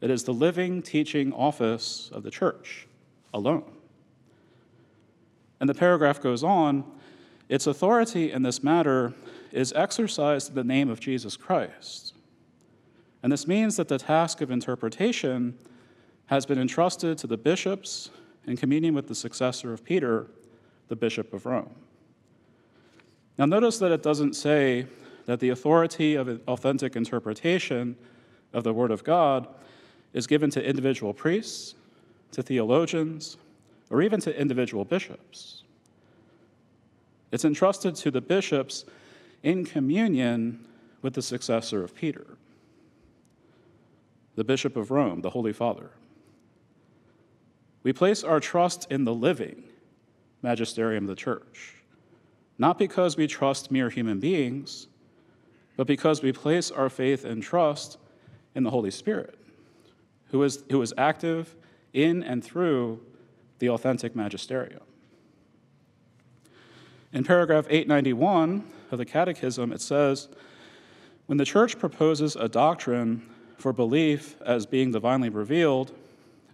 It 0.00 0.10
is 0.10 0.24
the 0.24 0.34
living 0.34 0.82
teaching 0.82 1.32
office 1.32 2.10
of 2.12 2.22
the 2.22 2.30
church 2.30 2.86
alone. 3.32 3.64
And 5.60 5.68
the 5.68 5.74
paragraph 5.74 6.20
goes 6.20 6.44
on 6.44 6.84
its 7.48 7.66
authority 7.66 8.32
in 8.32 8.42
this 8.42 8.62
matter 8.62 9.14
is 9.52 9.72
exercised 9.74 10.50
in 10.50 10.54
the 10.54 10.64
name 10.64 10.90
of 10.90 11.00
Jesus 11.00 11.36
Christ. 11.36 12.14
And 13.22 13.32
this 13.32 13.46
means 13.46 13.76
that 13.76 13.88
the 13.88 13.98
task 13.98 14.40
of 14.40 14.50
interpretation 14.50 15.56
has 16.26 16.44
been 16.44 16.58
entrusted 16.58 17.18
to 17.18 17.26
the 17.26 17.36
bishops 17.36 18.10
in 18.46 18.56
communion 18.56 18.94
with 18.94 19.06
the 19.06 19.14
successor 19.14 19.72
of 19.72 19.84
Peter, 19.84 20.26
the 20.88 20.96
Bishop 20.96 21.32
of 21.32 21.46
Rome. 21.46 21.74
Now, 23.38 23.46
notice 23.46 23.78
that 23.78 23.92
it 23.92 24.02
doesn't 24.02 24.34
say 24.34 24.86
that 25.26 25.40
the 25.40 25.50
authority 25.50 26.14
of 26.14 26.40
authentic 26.48 26.96
interpretation 26.96 27.96
of 28.52 28.64
the 28.64 28.72
Word 28.72 28.90
of 28.90 29.04
God 29.04 29.46
is 30.12 30.26
given 30.26 30.50
to 30.50 30.64
individual 30.64 31.12
priests, 31.12 31.74
to 32.32 32.42
theologians, 32.42 33.36
or 33.90 34.02
even 34.02 34.20
to 34.20 34.38
individual 34.38 34.84
bishops. 34.84 35.62
It's 37.32 37.44
entrusted 37.44 37.94
to 37.96 38.10
the 38.10 38.20
bishops 38.20 38.84
in 39.42 39.64
communion 39.64 40.66
with 41.02 41.14
the 41.14 41.22
successor 41.22 41.84
of 41.84 41.94
Peter, 41.94 42.26
the 44.34 44.44
Bishop 44.44 44.76
of 44.76 44.90
Rome, 44.90 45.20
the 45.20 45.30
Holy 45.30 45.52
Father. 45.52 45.90
We 47.82 47.92
place 47.92 48.24
our 48.24 48.40
trust 48.40 48.90
in 48.90 49.04
the 49.04 49.14
living 49.14 49.62
magisterium 50.42 51.04
of 51.04 51.08
the 51.08 51.16
church, 51.16 51.74
not 52.58 52.78
because 52.78 53.16
we 53.16 53.26
trust 53.26 53.70
mere 53.70 53.90
human 53.90 54.18
beings, 54.18 54.88
but 55.76 55.86
because 55.86 56.22
we 56.22 56.32
place 56.32 56.70
our 56.70 56.88
faith 56.88 57.24
and 57.24 57.42
trust 57.42 57.98
in 58.54 58.62
the 58.62 58.70
Holy 58.70 58.90
Spirit, 58.90 59.38
who 60.28 60.42
is, 60.42 60.64
who 60.70 60.80
is 60.82 60.92
active 60.96 61.54
in 61.92 62.22
and 62.22 62.44
through 62.44 63.00
the 63.58 63.68
authentic 63.70 64.14
magisterium. 64.14 64.82
In 67.12 67.24
paragraph 67.24 67.66
891 67.68 68.64
of 68.90 68.98
the 68.98 69.04
Catechism, 69.04 69.72
it 69.72 69.80
says 69.80 70.28
When 71.26 71.38
the 71.38 71.44
church 71.44 71.78
proposes 71.78 72.36
a 72.36 72.48
doctrine 72.48 73.28
for 73.56 73.72
belief 73.72 74.36
as 74.42 74.66
being 74.66 74.92
divinely 74.92 75.30
revealed, 75.30 75.92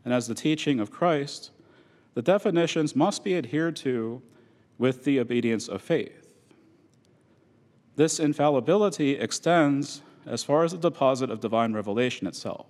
and 0.04 0.14
as 0.14 0.26
the 0.26 0.34
teaching 0.34 0.80
of 0.80 0.90
Christ, 0.90 1.50
the 2.14 2.22
definitions 2.22 2.94
must 2.94 3.24
be 3.24 3.36
adhered 3.36 3.76
to 3.76 4.22
with 4.78 5.04
the 5.04 5.18
obedience 5.18 5.68
of 5.68 5.82
faith. 5.82 6.34
This 7.96 8.18
infallibility 8.18 9.12
extends 9.12 10.02
as 10.26 10.44
far 10.44 10.64
as 10.64 10.72
the 10.72 10.78
deposit 10.78 11.30
of 11.30 11.40
divine 11.40 11.72
revelation 11.72 12.26
itself. 12.26 12.66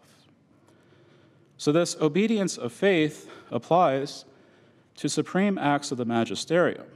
So, 1.63 1.71
this 1.71 1.97
obedience 2.01 2.59
of 2.59 2.73
faith 2.73 3.31
applies 3.53 4.25
to 4.97 5.09
supreme 5.09 5.59
acts 5.59 5.93
of 5.93 5.99
the 5.99 6.05
magisterium, 6.05 6.87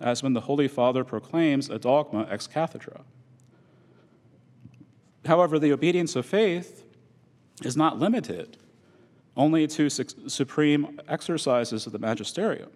as 0.00 0.22
when 0.22 0.32
the 0.32 0.40
Holy 0.40 0.68
Father 0.68 1.04
proclaims 1.04 1.68
a 1.68 1.78
dogma 1.78 2.26
ex 2.30 2.46
cathedra. 2.46 3.02
However, 5.26 5.58
the 5.58 5.70
obedience 5.70 6.16
of 6.16 6.24
faith 6.24 6.86
is 7.62 7.76
not 7.76 7.98
limited 7.98 8.56
only 9.36 9.66
to 9.66 9.90
su- 9.90 10.06
supreme 10.28 10.98
exercises 11.06 11.84
of 11.84 11.92
the 11.92 11.98
magisterium, 11.98 12.70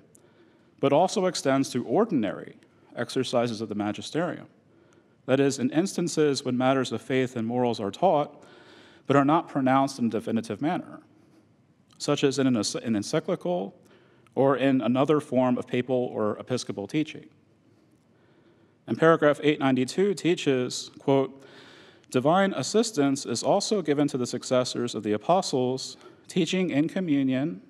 but 0.78 0.92
also 0.92 1.24
extends 1.24 1.70
to 1.70 1.86
ordinary 1.86 2.56
exercises 2.94 3.62
of 3.62 3.70
the 3.70 3.74
magisterium. 3.74 4.48
That 5.24 5.40
is, 5.40 5.58
in 5.58 5.70
instances 5.70 6.44
when 6.44 6.58
matters 6.58 6.92
of 6.92 7.00
faith 7.00 7.34
and 7.34 7.46
morals 7.46 7.80
are 7.80 7.90
taught, 7.90 8.44
but 9.06 9.16
are 9.16 9.24
not 9.24 9.48
pronounced 9.48 9.98
in 9.98 10.04
a 10.04 10.10
definitive 10.10 10.60
manner, 10.60 11.00
such 12.00 12.24
as 12.24 12.38
in 12.38 12.46
an, 12.46 12.56
an 12.56 12.96
encyclical 12.96 13.74
or 14.34 14.56
in 14.56 14.80
another 14.80 15.20
form 15.20 15.58
of 15.58 15.66
papal 15.66 16.10
or 16.12 16.36
episcopal 16.38 16.86
teaching. 16.86 17.26
And 18.86 18.98
paragraph 18.98 19.38
892 19.42 20.14
teaches, 20.14 20.90
quote, 20.98 21.44
Divine 22.10 22.52
assistance 22.54 23.26
is 23.26 23.42
also 23.42 23.82
given 23.82 24.08
to 24.08 24.18
the 24.18 24.26
successors 24.26 24.94
of 24.94 25.02
the 25.02 25.12
apostles 25.12 25.96
teaching 26.26 26.70
in 26.70 26.88
communion 26.88 27.60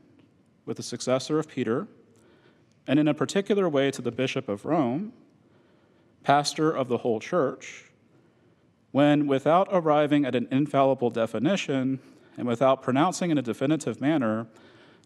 with 0.65 0.77
the 0.77 0.83
successor 0.83 1.39
of 1.39 1.49
Peter, 1.49 1.89
and 2.87 2.99
in 2.99 3.09
a 3.09 3.15
particular 3.15 3.69
way 3.69 3.91
to 3.91 4.01
the 4.01 4.13
Bishop 4.13 4.49
of 4.49 4.65
Rome, 4.65 5.13
pastor 6.23 6.71
of 6.71 6.89
the 6.89 6.99
whole 6.99 7.21
church, 7.21 7.91
when, 8.93 9.27
without 9.27 9.69
arriving 9.73 10.25
at 10.25 10.35
an 10.35 10.47
infallible 10.51 11.11
definition 11.11 11.99
and 12.37 12.47
without 12.47 12.83
pronouncing 12.83 13.31
in 13.31 13.39
a 13.39 13.43
definitive 13.43 14.01
manner, 14.01 14.47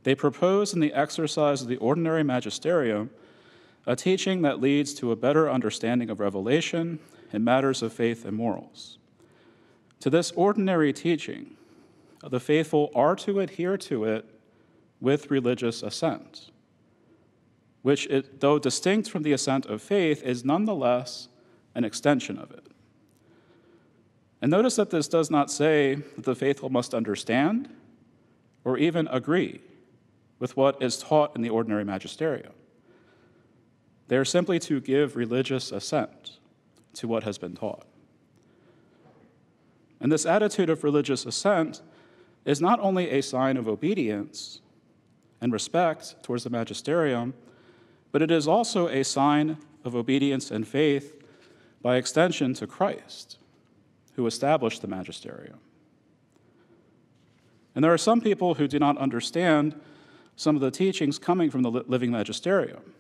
they 0.05 0.15
propose 0.15 0.73
in 0.73 0.81
the 0.81 0.93
exercise 0.93 1.63
of 1.63 1.69
the 1.69 1.77
ordinary 1.77 2.23
magisterium 2.23 3.11
a 3.87 3.97
teaching 3.97 4.43
that 4.43 4.61
leads 4.61 4.95
to 4.95 5.13
a 5.13 5.17
better 5.17 5.51
understanding 5.51 6.11
of 6.11 6.21
revelation 6.21 6.99
in 7.33 7.45
matters 7.45 7.83
of 7.83 7.93
faith 7.93 8.25
and 8.25 8.37
morals. 8.37 8.99
To 10.01 10.11
this 10.11 10.31
ordinary 10.33 10.93
teaching, 10.93 11.57
the 12.23 12.41
faithful 12.41 12.91
are 12.95 13.17
to 13.17 13.41
adhere 13.41 13.77
to 13.79 14.05
it 14.05 14.27
with 15.01 15.31
religious 15.31 15.83
assent, 15.83 16.51
which, 17.83 18.07
it, 18.07 18.41
though 18.41 18.59
distinct 18.59 19.11
from 19.11 19.23
the 19.23 19.33
assent 19.33 19.67
of 19.67 19.83
faith, 19.83 20.23
is 20.23 20.45
nonetheless 20.45 21.29
an 21.75 21.85
extension 21.85 22.39
of 22.39 22.51
it. 22.51 22.67
And 24.45 24.51
notice 24.51 24.77
that 24.77 24.91
this 24.91 25.09
does 25.09 25.31
not 25.31 25.51
say 25.51 25.95
that 25.95 26.25
the 26.27 26.35
faithful 26.35 26.69
must 26.69 26.93
understand 26.93 27.67
or 28.63 28.77
even 28.77 29.09
agree 29.09 29.63
with 30.39 30.55
what 30.55 30.83
is 30.83 30.99
taught 30.99 31.35
in 31.35 31.41
the 31.41 31.49
ordinary 31.49 31.83
magisterium. 31.83 32.53
They 34.09 34.19
are 34.19 34.25
simply 34.27 34.59
to 34.59 34.83
give 34.83 35.17
religious 35.17 35.73
assent 35.73 36.41
to 36.93 37.09
what 37.09 37.23
has 37.23 37.39
been 37.39 37.55
taught. 37.55 37.87
And 39.99 40.13
this 40.13 40.27
attitude 40.27 40.69
of 40.69 40.85
religious 40.85 41.25
assent 41.25 41.81
is 42.45 42.61
not 42.61 42.79
only 42.81 43.09
a 43.13 43.23
sign 43.23 43.57
of 43.57 43.67
obedience 43.67 44.61
and 45.41 45.55
respect 45.55 46.23
towards 46.23 46.45
the 46.45 46.51
magisterium, 46.51 47.33
but 48.13 48.21
it 48.21 48.31
is 48.31 48.47
also 48.47 48.89
a 48.89 49.05
sign 49.05 49.57
of 49.87 49.97
obedience 49.97 50.51
and 50.51 50.69
faith 50.69 51.15
by 51.81 51.97
extension 51.97 52.53
to 52.53 52.67
Christ, 52.67 53.39
who 54.17 54.27
established 54.27 54.83
the 54.83 54.89
magisterium. 54.89 55.59
And 57.75 57.83
there 57.83 57.93
are 57.93 57.99
some 57.99 58.21
people 58.21 58.55
who 58.55 58.69
do 58.69 58.79
not 58.79 58.97
understand 58.99 59.81
some 60.37 60.55
of 60.55 60.61
the 60.61 60.71
teachings 60.71 61.19
coming 61.19 61.51
from 61.51 61.63
the 61.63 61.71
living 61.71 62.11
magisterium, 62.11 62.95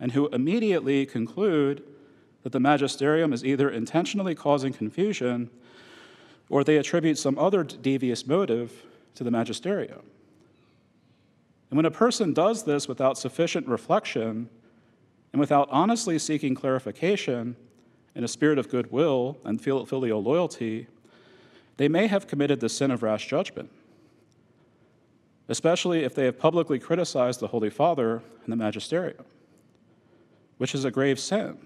and 0.00 0.12
who 0.12 0.28
immediately 0.28 1.06
conclude 1.06 1.82
that 2.42 2.52
the 2.52 2.60
magisterium 2.60 3.32
is 3.32 3.44
either 3.44 3.70
intentionally 3.70 4.34
causing 4.34 4.72
confusion 4.72 5.50
or 6.50 6.62
they 6.62 6.76
attribute 6.76 7.16
some 7.16 7.38
other 7.38 7.64
devious 7.64 8.26
motive 8.26 8.84
to 9.14 9.24
the 9.24 9.30
magisterium. 9.30 10.02
And 11.70 11.76
when 11.76 11.86
a 11.86 11.90
person 11.90 12.34
does 12.34 12.64
this 12.64 12.86
without 12.86 13.16
sufficient 13.16 13.66
reflection 13.66 14.50
and 15.32 15.40
without 15.40 15.68
honestly 15.70 16.18
seeking 16.18 16.54
clarification 16.54 17.56
in 18.14 18.24
a 18.24 18.28
spirit 18.28 18.58
of 18.58 18.68
goodwill 18.68 19.38
and 19.44 19.60
filial 19.60 20.22
loyalty, 20.22 20.86
they 21.76 21.88
may 21.88 22.06
have 22.06 22.26
committed 22.26 22.60
the 22.60 22.68
sin 22.68 22.90
of 22.90 23.02
rash 23.02 23.26
judgment, 23.26 23.70
especially 25.48 26.04
if 26.04 26.14
they 26.14 26.24
have 26.24 26.38
publicly 26.38 26.78
criticized 26.78 27.40
the 27.40 27.48
Holy 27.48 27.70
Father 27.70 28.22
and 28.44 28.52
the 28.52 28.56
magisterium, 28.56 29.24
which 30.58 30.74
is 30.74 30.84
a 30.84 30.90
grave 30.90 31.18
sin 31.18 31.58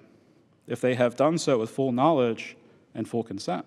if 0.67 0.81
they 0.81 0.95
have 0.95 1.17
done 1.17 1.39
so 1.39 1.59
with 1.59 1.71
full 1.71 1.93
knowledge 1.93 2.57
and 2.95 3.09
full 3.09 3.23
consent. 3.23 3.67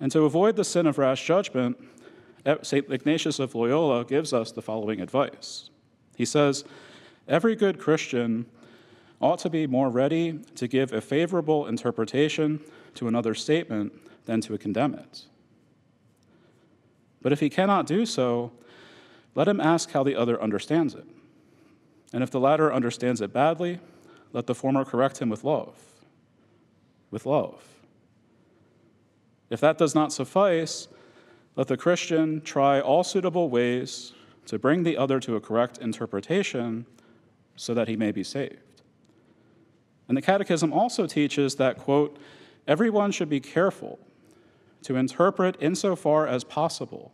And 0.00 0.12
to 0.12 0.24
avoid 0.24 0.56
the 0.56 0.64
sin 0.64 0.86
of 0.86 0.98
rash 0.98 1.24
judgment, 1.24 1.76
St. 2.62 2.90
Ignatius 2.90 3.38
of 3.38 3.54
Loyola 3.54 4.04
gives 4.04 4.32
us 4.32 4.52
the 4.52 4.62
following 4.62 5.00
advice. 5.00 5.70
He 6.16 6.24
says, 6.24 6.64
Every 7.26 7.56
good 7.56 7.78
Christian 7.78 8.46
ought 9.20 9.38
to 9.40 9.50
be 9.50 9.66
more 9.66 9.90
ready 9.90 10.40
to 10.54 10.68
give 10.68 10.92
a 10.92 11.00
favorable 11.00 11.66
interpretation 11.66 12.60
to 12.94 13.08
another 13.08 13.34
statement 13.34 13.92
than 14.26 14.40
to 14.42 14.56
condemn 14.58 14.94
it. 14.94 15.24
But 17.20 17.32
if 17.32 17.40
he 17.40 17.50
cannot 17.50 17.86
do 17.86 18.06
so, 18.06 18.52
let 19.34 19.48
him 19.48 19.60
ask 19.60 19.90
how 19.90 20.02
the 20.02 20.14
other 20.14 20.40
understands 20.40 20.94
it. 20.94 21.06
And 22.12 22.22
if 22.22 22.30
the 22.30 22.40
latter 22.40 22.72
understands 22.72 23.20
it 23.20 23.32
badly, 23.32 23.80
let 24.32 24.46
the 24.46 24.54
former 24.54 24.84
correct 24.84 25.18
him 25.18 25.28
with 25.28 25.44
love. 25.44 25.76
With 27.10 27.26
love. 27.26 27.62
If 29.50 29.60
that 29.60 29.78
does 29.78 29.94
not 29.94 30.12
suffice, 30.12 30.88
let 31.56 31.66
the 31.66 31.76
Christian 31.76 32.40
try 32.42 32.80
all 32.80 33.02
suitable 33.02 33.48
ways 33.48 34.12
to 34.46 34.58
bring 34.58 34.82
the 34.82 34.96
other 34.96 35.18
to 35.20 35.36
a 35.36 35.40
correct 35.40 35.78
interpretation 35.78 36.86
so 37.56 37.74
that 37.74 37.88
he 37.88 37.96
may 37.96 38.12
be 38.12 38.22
saved. 38.22 38.67
And 40.08 40.16
the 40.16 40.22
Catechism 40.22 40.72
also 40.72 41.06
teaches 41.06 41.56
that, 41.56 41.78
quote, 41.78 42.18
everyone 42.66 43.12
should 43.12 43.28
be 43.28 43.40
careful 43.40 43.98
to 44.82 44.96
interpret 44.96 45.56
insofar 45.60 46.26
as 46.26 46.44
possible 46.44 47.12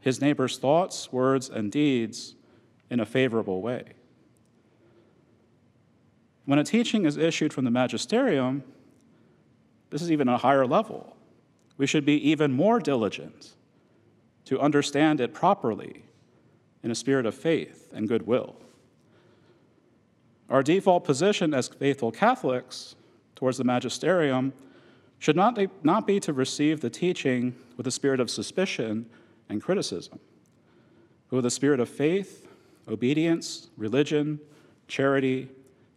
his 0.00 0.20
neighbor's 0.20 0.56
thoughts, 0.56 1.12
words, 1.12 1.48
and 1.48 1.72
deeds 1.72 2.36
in 2.88 3.00
a 3.00 3.06
favorable 3.06 3.60
way. 3.60 3.94
When 6.44 6.60
a 6.60 6.64
teaching 6.64 7.06
is 7.06 7.16
issued 7.16 7.52
from 7.52 7.64
the 7.64 7.72
magisterium, 7.72 8.62
this 9.90 10.00
is 10.00 10.12
even 10.12 10.28
a 10.28 10.38
higher 10.38 10.66
level 10.66 11.16
we 11.76 11.86
should 11.86 12.04
be 12.04 12.30
even 12.30 12.52
more 12.52 12.80
diligent 12.80 13.54
to 14.46 14.60
understand 14.60 15.20
it 15.20 15.34
properly 15.34 16.04
in 16.82 16.90
a 16.90 16.94
spirit 16.94 17.26
of 17.26 17.34
faith 17.34 17.90
and 17.92 18.08
goodwill. 18.08 18.56
Our 20.48 20.62
default 20.62 21.04
position 21.04 21.52
as 21.54 21.68
faithful 21.68 22.12
Catholics 22.12 22.94
towards 23.34 23.58
the 23.58 23.64
magisterium 23.64 24.52
should 25.18 25.36
not, 25.36 25.58
not 25.84 26.06
be 26.06 26.20
to 26.20 26.32
receive 26.32 26.80
the 26.80 26.90
teaching 26.90 27.54
with 27.76 27.86
a 27.86 27.90
spirit 27.90 28.20
of 28.20 28.30
suspicion 28.30 29.06
and 29.48 29.62
criticism, 29.62 30.18
but 31.28 31.36
with 31.36 31.46
a 31.46 31.50
spirit 31.50 31.80
of 31.80 31.88
faith, 31.88 32.46
obedience, 32.88 33.68
religion, 33.76 34.40
charity, 34.88 35.48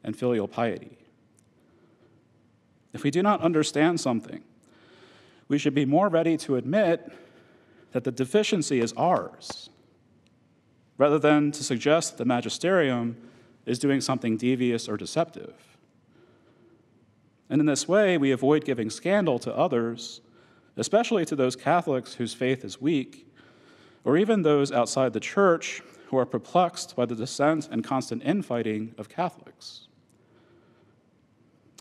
and 0.03 0.15
filial 0.17 0.47
piety. 0.47 0.97
If 2.93 3.03
we 3.03 3.11
do 3.11 3.21
not 3.21 3.41
understand 3.41 3.99
something, 3.99 4.41
we 5.47 5.57
should 5.57 5.75
be 5.75 5.85
more 5.85 6.09
ready 6.09 6.37
to 6.37 6.55
admit 6.55 7.11
that 7.91 8.03
the 8.03 8.11
deficiency 8.11 8.79
is 8.79 8.93
ours, 8.93 9.69
rather 10.97 11.19
than 11.19 11.51
to 11.51 11.63
suggest 11.63 12.11
that 12.11 12.17
the 12.17 12.25
magisterium 12.25 13.17
is 13.69 13.79
doing 13.79 14.01
something 14.01 14.35
devious 14.35 14.89
or 14.89 14.97
deceptive. 14.97 15.53
And 17.49 17.59
in 17.59 17.67
this 17.67 17.87
way, 17.87 18.17
we 18.17 18.31
avoid 18.31 18.65
giving 18.65 18.89
scandal 18.89 19.37
to 19.39 19.55
others, 19.55 20.21
especially 20.75 21.23
to 21.25 21.35
those 21.35 21.55
Catholics 21.55 22.15
whose 22.15 22.33
faith 22.33 22.65
is 22.65 22.81
weak, 22.81 23.27
or 24.03 24.17
even 24.17 24.41
those 24.41 24.71
outside 24.71 25.13
the 25.13 25.19
church 25.19 25.81
who 26.07 26.17
are 26.17 26.25
perplexed 26.25 26.95
by 26.95 27.05
the 27.05 27.15
dissent 27.15 27.67
and 27.71 27.83
constant 27.83 28.23
infighting 28.23 28.95
of 28.97 29.07
Catholics. 29.07 29.87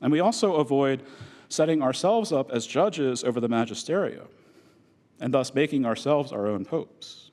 And 0.03 0.12
we 0.12 0.20
also 0.20 0.57
avoid 0.57 1.03
setting 1.48 1.83
ourselves 1.83 2.33
up 2.33 2.51
as 2.51 2.66
judges 2.66 3.24
over 3.24 3.40
the 3.40 3.48
magisterium, 3.48 4.29
and 5.20 5.33
thus 5.33 5.55
making 5.55 5.87
ourselves 5.87 6.33
our 6.33 6.46
own 6.46 6.66
popes. 6.66 7.31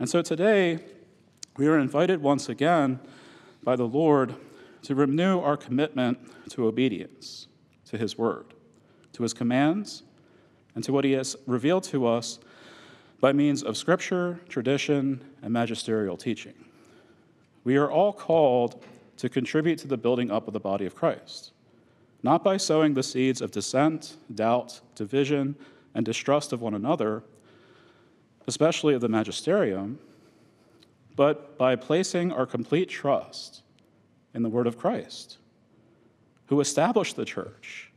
And 0.00 0.08
so 0.08 0.20
today, 0.20 0.80
we 1.56 1.68
are 1.68 1.78
invited 1.78 2.20
once 2.20 2.48
again 2.48 2.98
by 3.62 3.76
the 3.76 3.86
Lord 3.86 4.34
to 4.82 4.94
renew 4.94 5.40
our 5.40 5.56
commitment 5.56 6.18
to 6.50 6.66
obedience 6.66 7.46
to 7.86 7.96
His 7.96 8.18
Word, 8.18 8.54
to 9.12 9.22
His 9.22 9.32
commands, 9.32 10.02
and 10.74 10.82
to 10.84 10.92
what 10.92 11.04
He 11.04 11.12
has 11.12 11.36
revealed 11.46 11.84
to 11.84 12.06
us 12.06 12.40
by 13.20 13.32
means 13.32 13.62
of 13.62 13.76
Scripture, 13.76 14.40
tradition, 14.48 15.24
and 15.42 15.52
magisterial 15.52 16.16
teaching. 16.16 16.54
We 17.62 17.76
are 17.76 17.90
all 17.90 18.12
called 18.12 18.84
to 19.16 19.28
contribute 19.28 19.78
to 19.78 19.88
the 19.88 19.96
building 19.96 20.30
up 20.30 20.48
of 20.48 20.52
the 20.52 20.60
body 20.60 20.84
of 20.86 20.94
Christ, 20.94 21.52
not 22.22 22.42
by 22.42 22.56
sowing 22.56 22.94
the 22.94 23.02
seeds 23.02 23.40
of 23.40 23.52
dissent, 23.52 24.16
doubt, 24.34 24.80
division, 24.96 25.54
and 25.94 26.04
distrust 26.04 26.52
of 26.52 26.60
one 26.60 26.74
another, 26.74 27.22
especially 28.46 28.92
of 28.94 29.00
the 29.00 29.08
magisterium, 29.08 30.00
but 31.16 31.56
by 31.56 31.76
placing 31.76 32.32
our 32.32 32.46
complete 32.46 32.88
trust 32.88 33.62
in 34.34 34.42
the 34.42 34.48
word 34.48 34.66
of 34.66 34.76
Christ, 34.76 35.38
who 36.46 36.60
established 36.60 37.16
the 37.16 37.24
church 37.24 37.92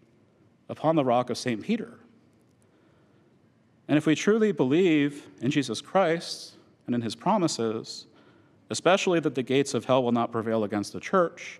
upon 0.69 0.95
the 0.95 1.05
rock 1.05 1.29
of 1.29 1.37
St. 1.37 1.61
Peter. 1.61 1.99
And 3.87 3.97
if 3.97 4.05
we 4.05 4.15
truly 4.15 4.51
believe 4.51 5.25
in 5.41 5.49
Jesus 5.49 5.81
Christ 5.81 6.55
and 6.85 6.93
in 6.93 7.01
his 7.01 7.15
promises, 7.15 8.05
especially 8.69 9.19
that 9.21 9.33
the 9.33 9.43
gates 9.43 9.73
of 9.73 9.85
hell 9.85 10.03
will 10.03 10.11
not 10.11 10.31
prevail 10.31 10.63
against 10.63 10.93
the 10.93 10.99
church, 10.99 11.59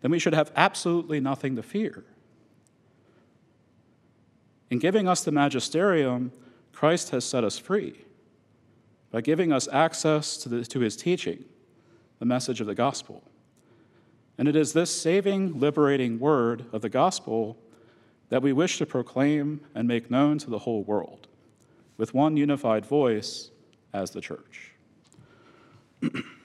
then 0.00 0.10
we 0.10 0.18
should 0.18 0.34
have 0.34 0.52
absolutely 0.56 1.20
nothing 1.20 1.56
to 1.56 1.62
fear. 1.62 2.04
In 4.70 4.78
giving 4.78 5.06
us 5.06 5.22
the 5.22 5.32
magisterium, 5.32 6.32
Christ 6.72 7.10
has 7.10 7.24
set 7.24 7.44
us 7.44 7.58
free 7.58 8.04
by 9.12 9.20
giving 9.20 9.52
us 9.52 9.68
access 9.70 10.36
to, 10.38 10.48
the, 10.48 10.64
to 10.64 10.80
his 10.80 10.96
teaching, 10.96 11.44
the 12.18 12.24
message 12.24 12.60
of 12.60 12.66
the 12.66 12.74
gospel. 12.74 13.22
And 14.38 14.48
it 14.48 14.56
is 14.56 14.72
this 14.72 14.90
saving, 14.90 15.60
liberating 15.60 16.18
word 16.18 16.64
of 16.72 16.80
the 16.80 16.88
gospel 16.88 17.58
that 18.30 18.42
we 18.42 18.52
wish 18.52 18.78
to 18.78 18.86
proclaim 18.86 19.60
and 19.74 19.86
make 19.86 20.10
known 20.10 20.38
to 20.38 20.50
the 20.50 20.60
whole 20.60 20.82
world 20.82 21.28
with 21.98 22.14
one 22.14 22.36
unified 22.36 22.86
voice 22.86 23.50
as 23.92 24.10
the 24.10 24.20
church. 24.20 24.72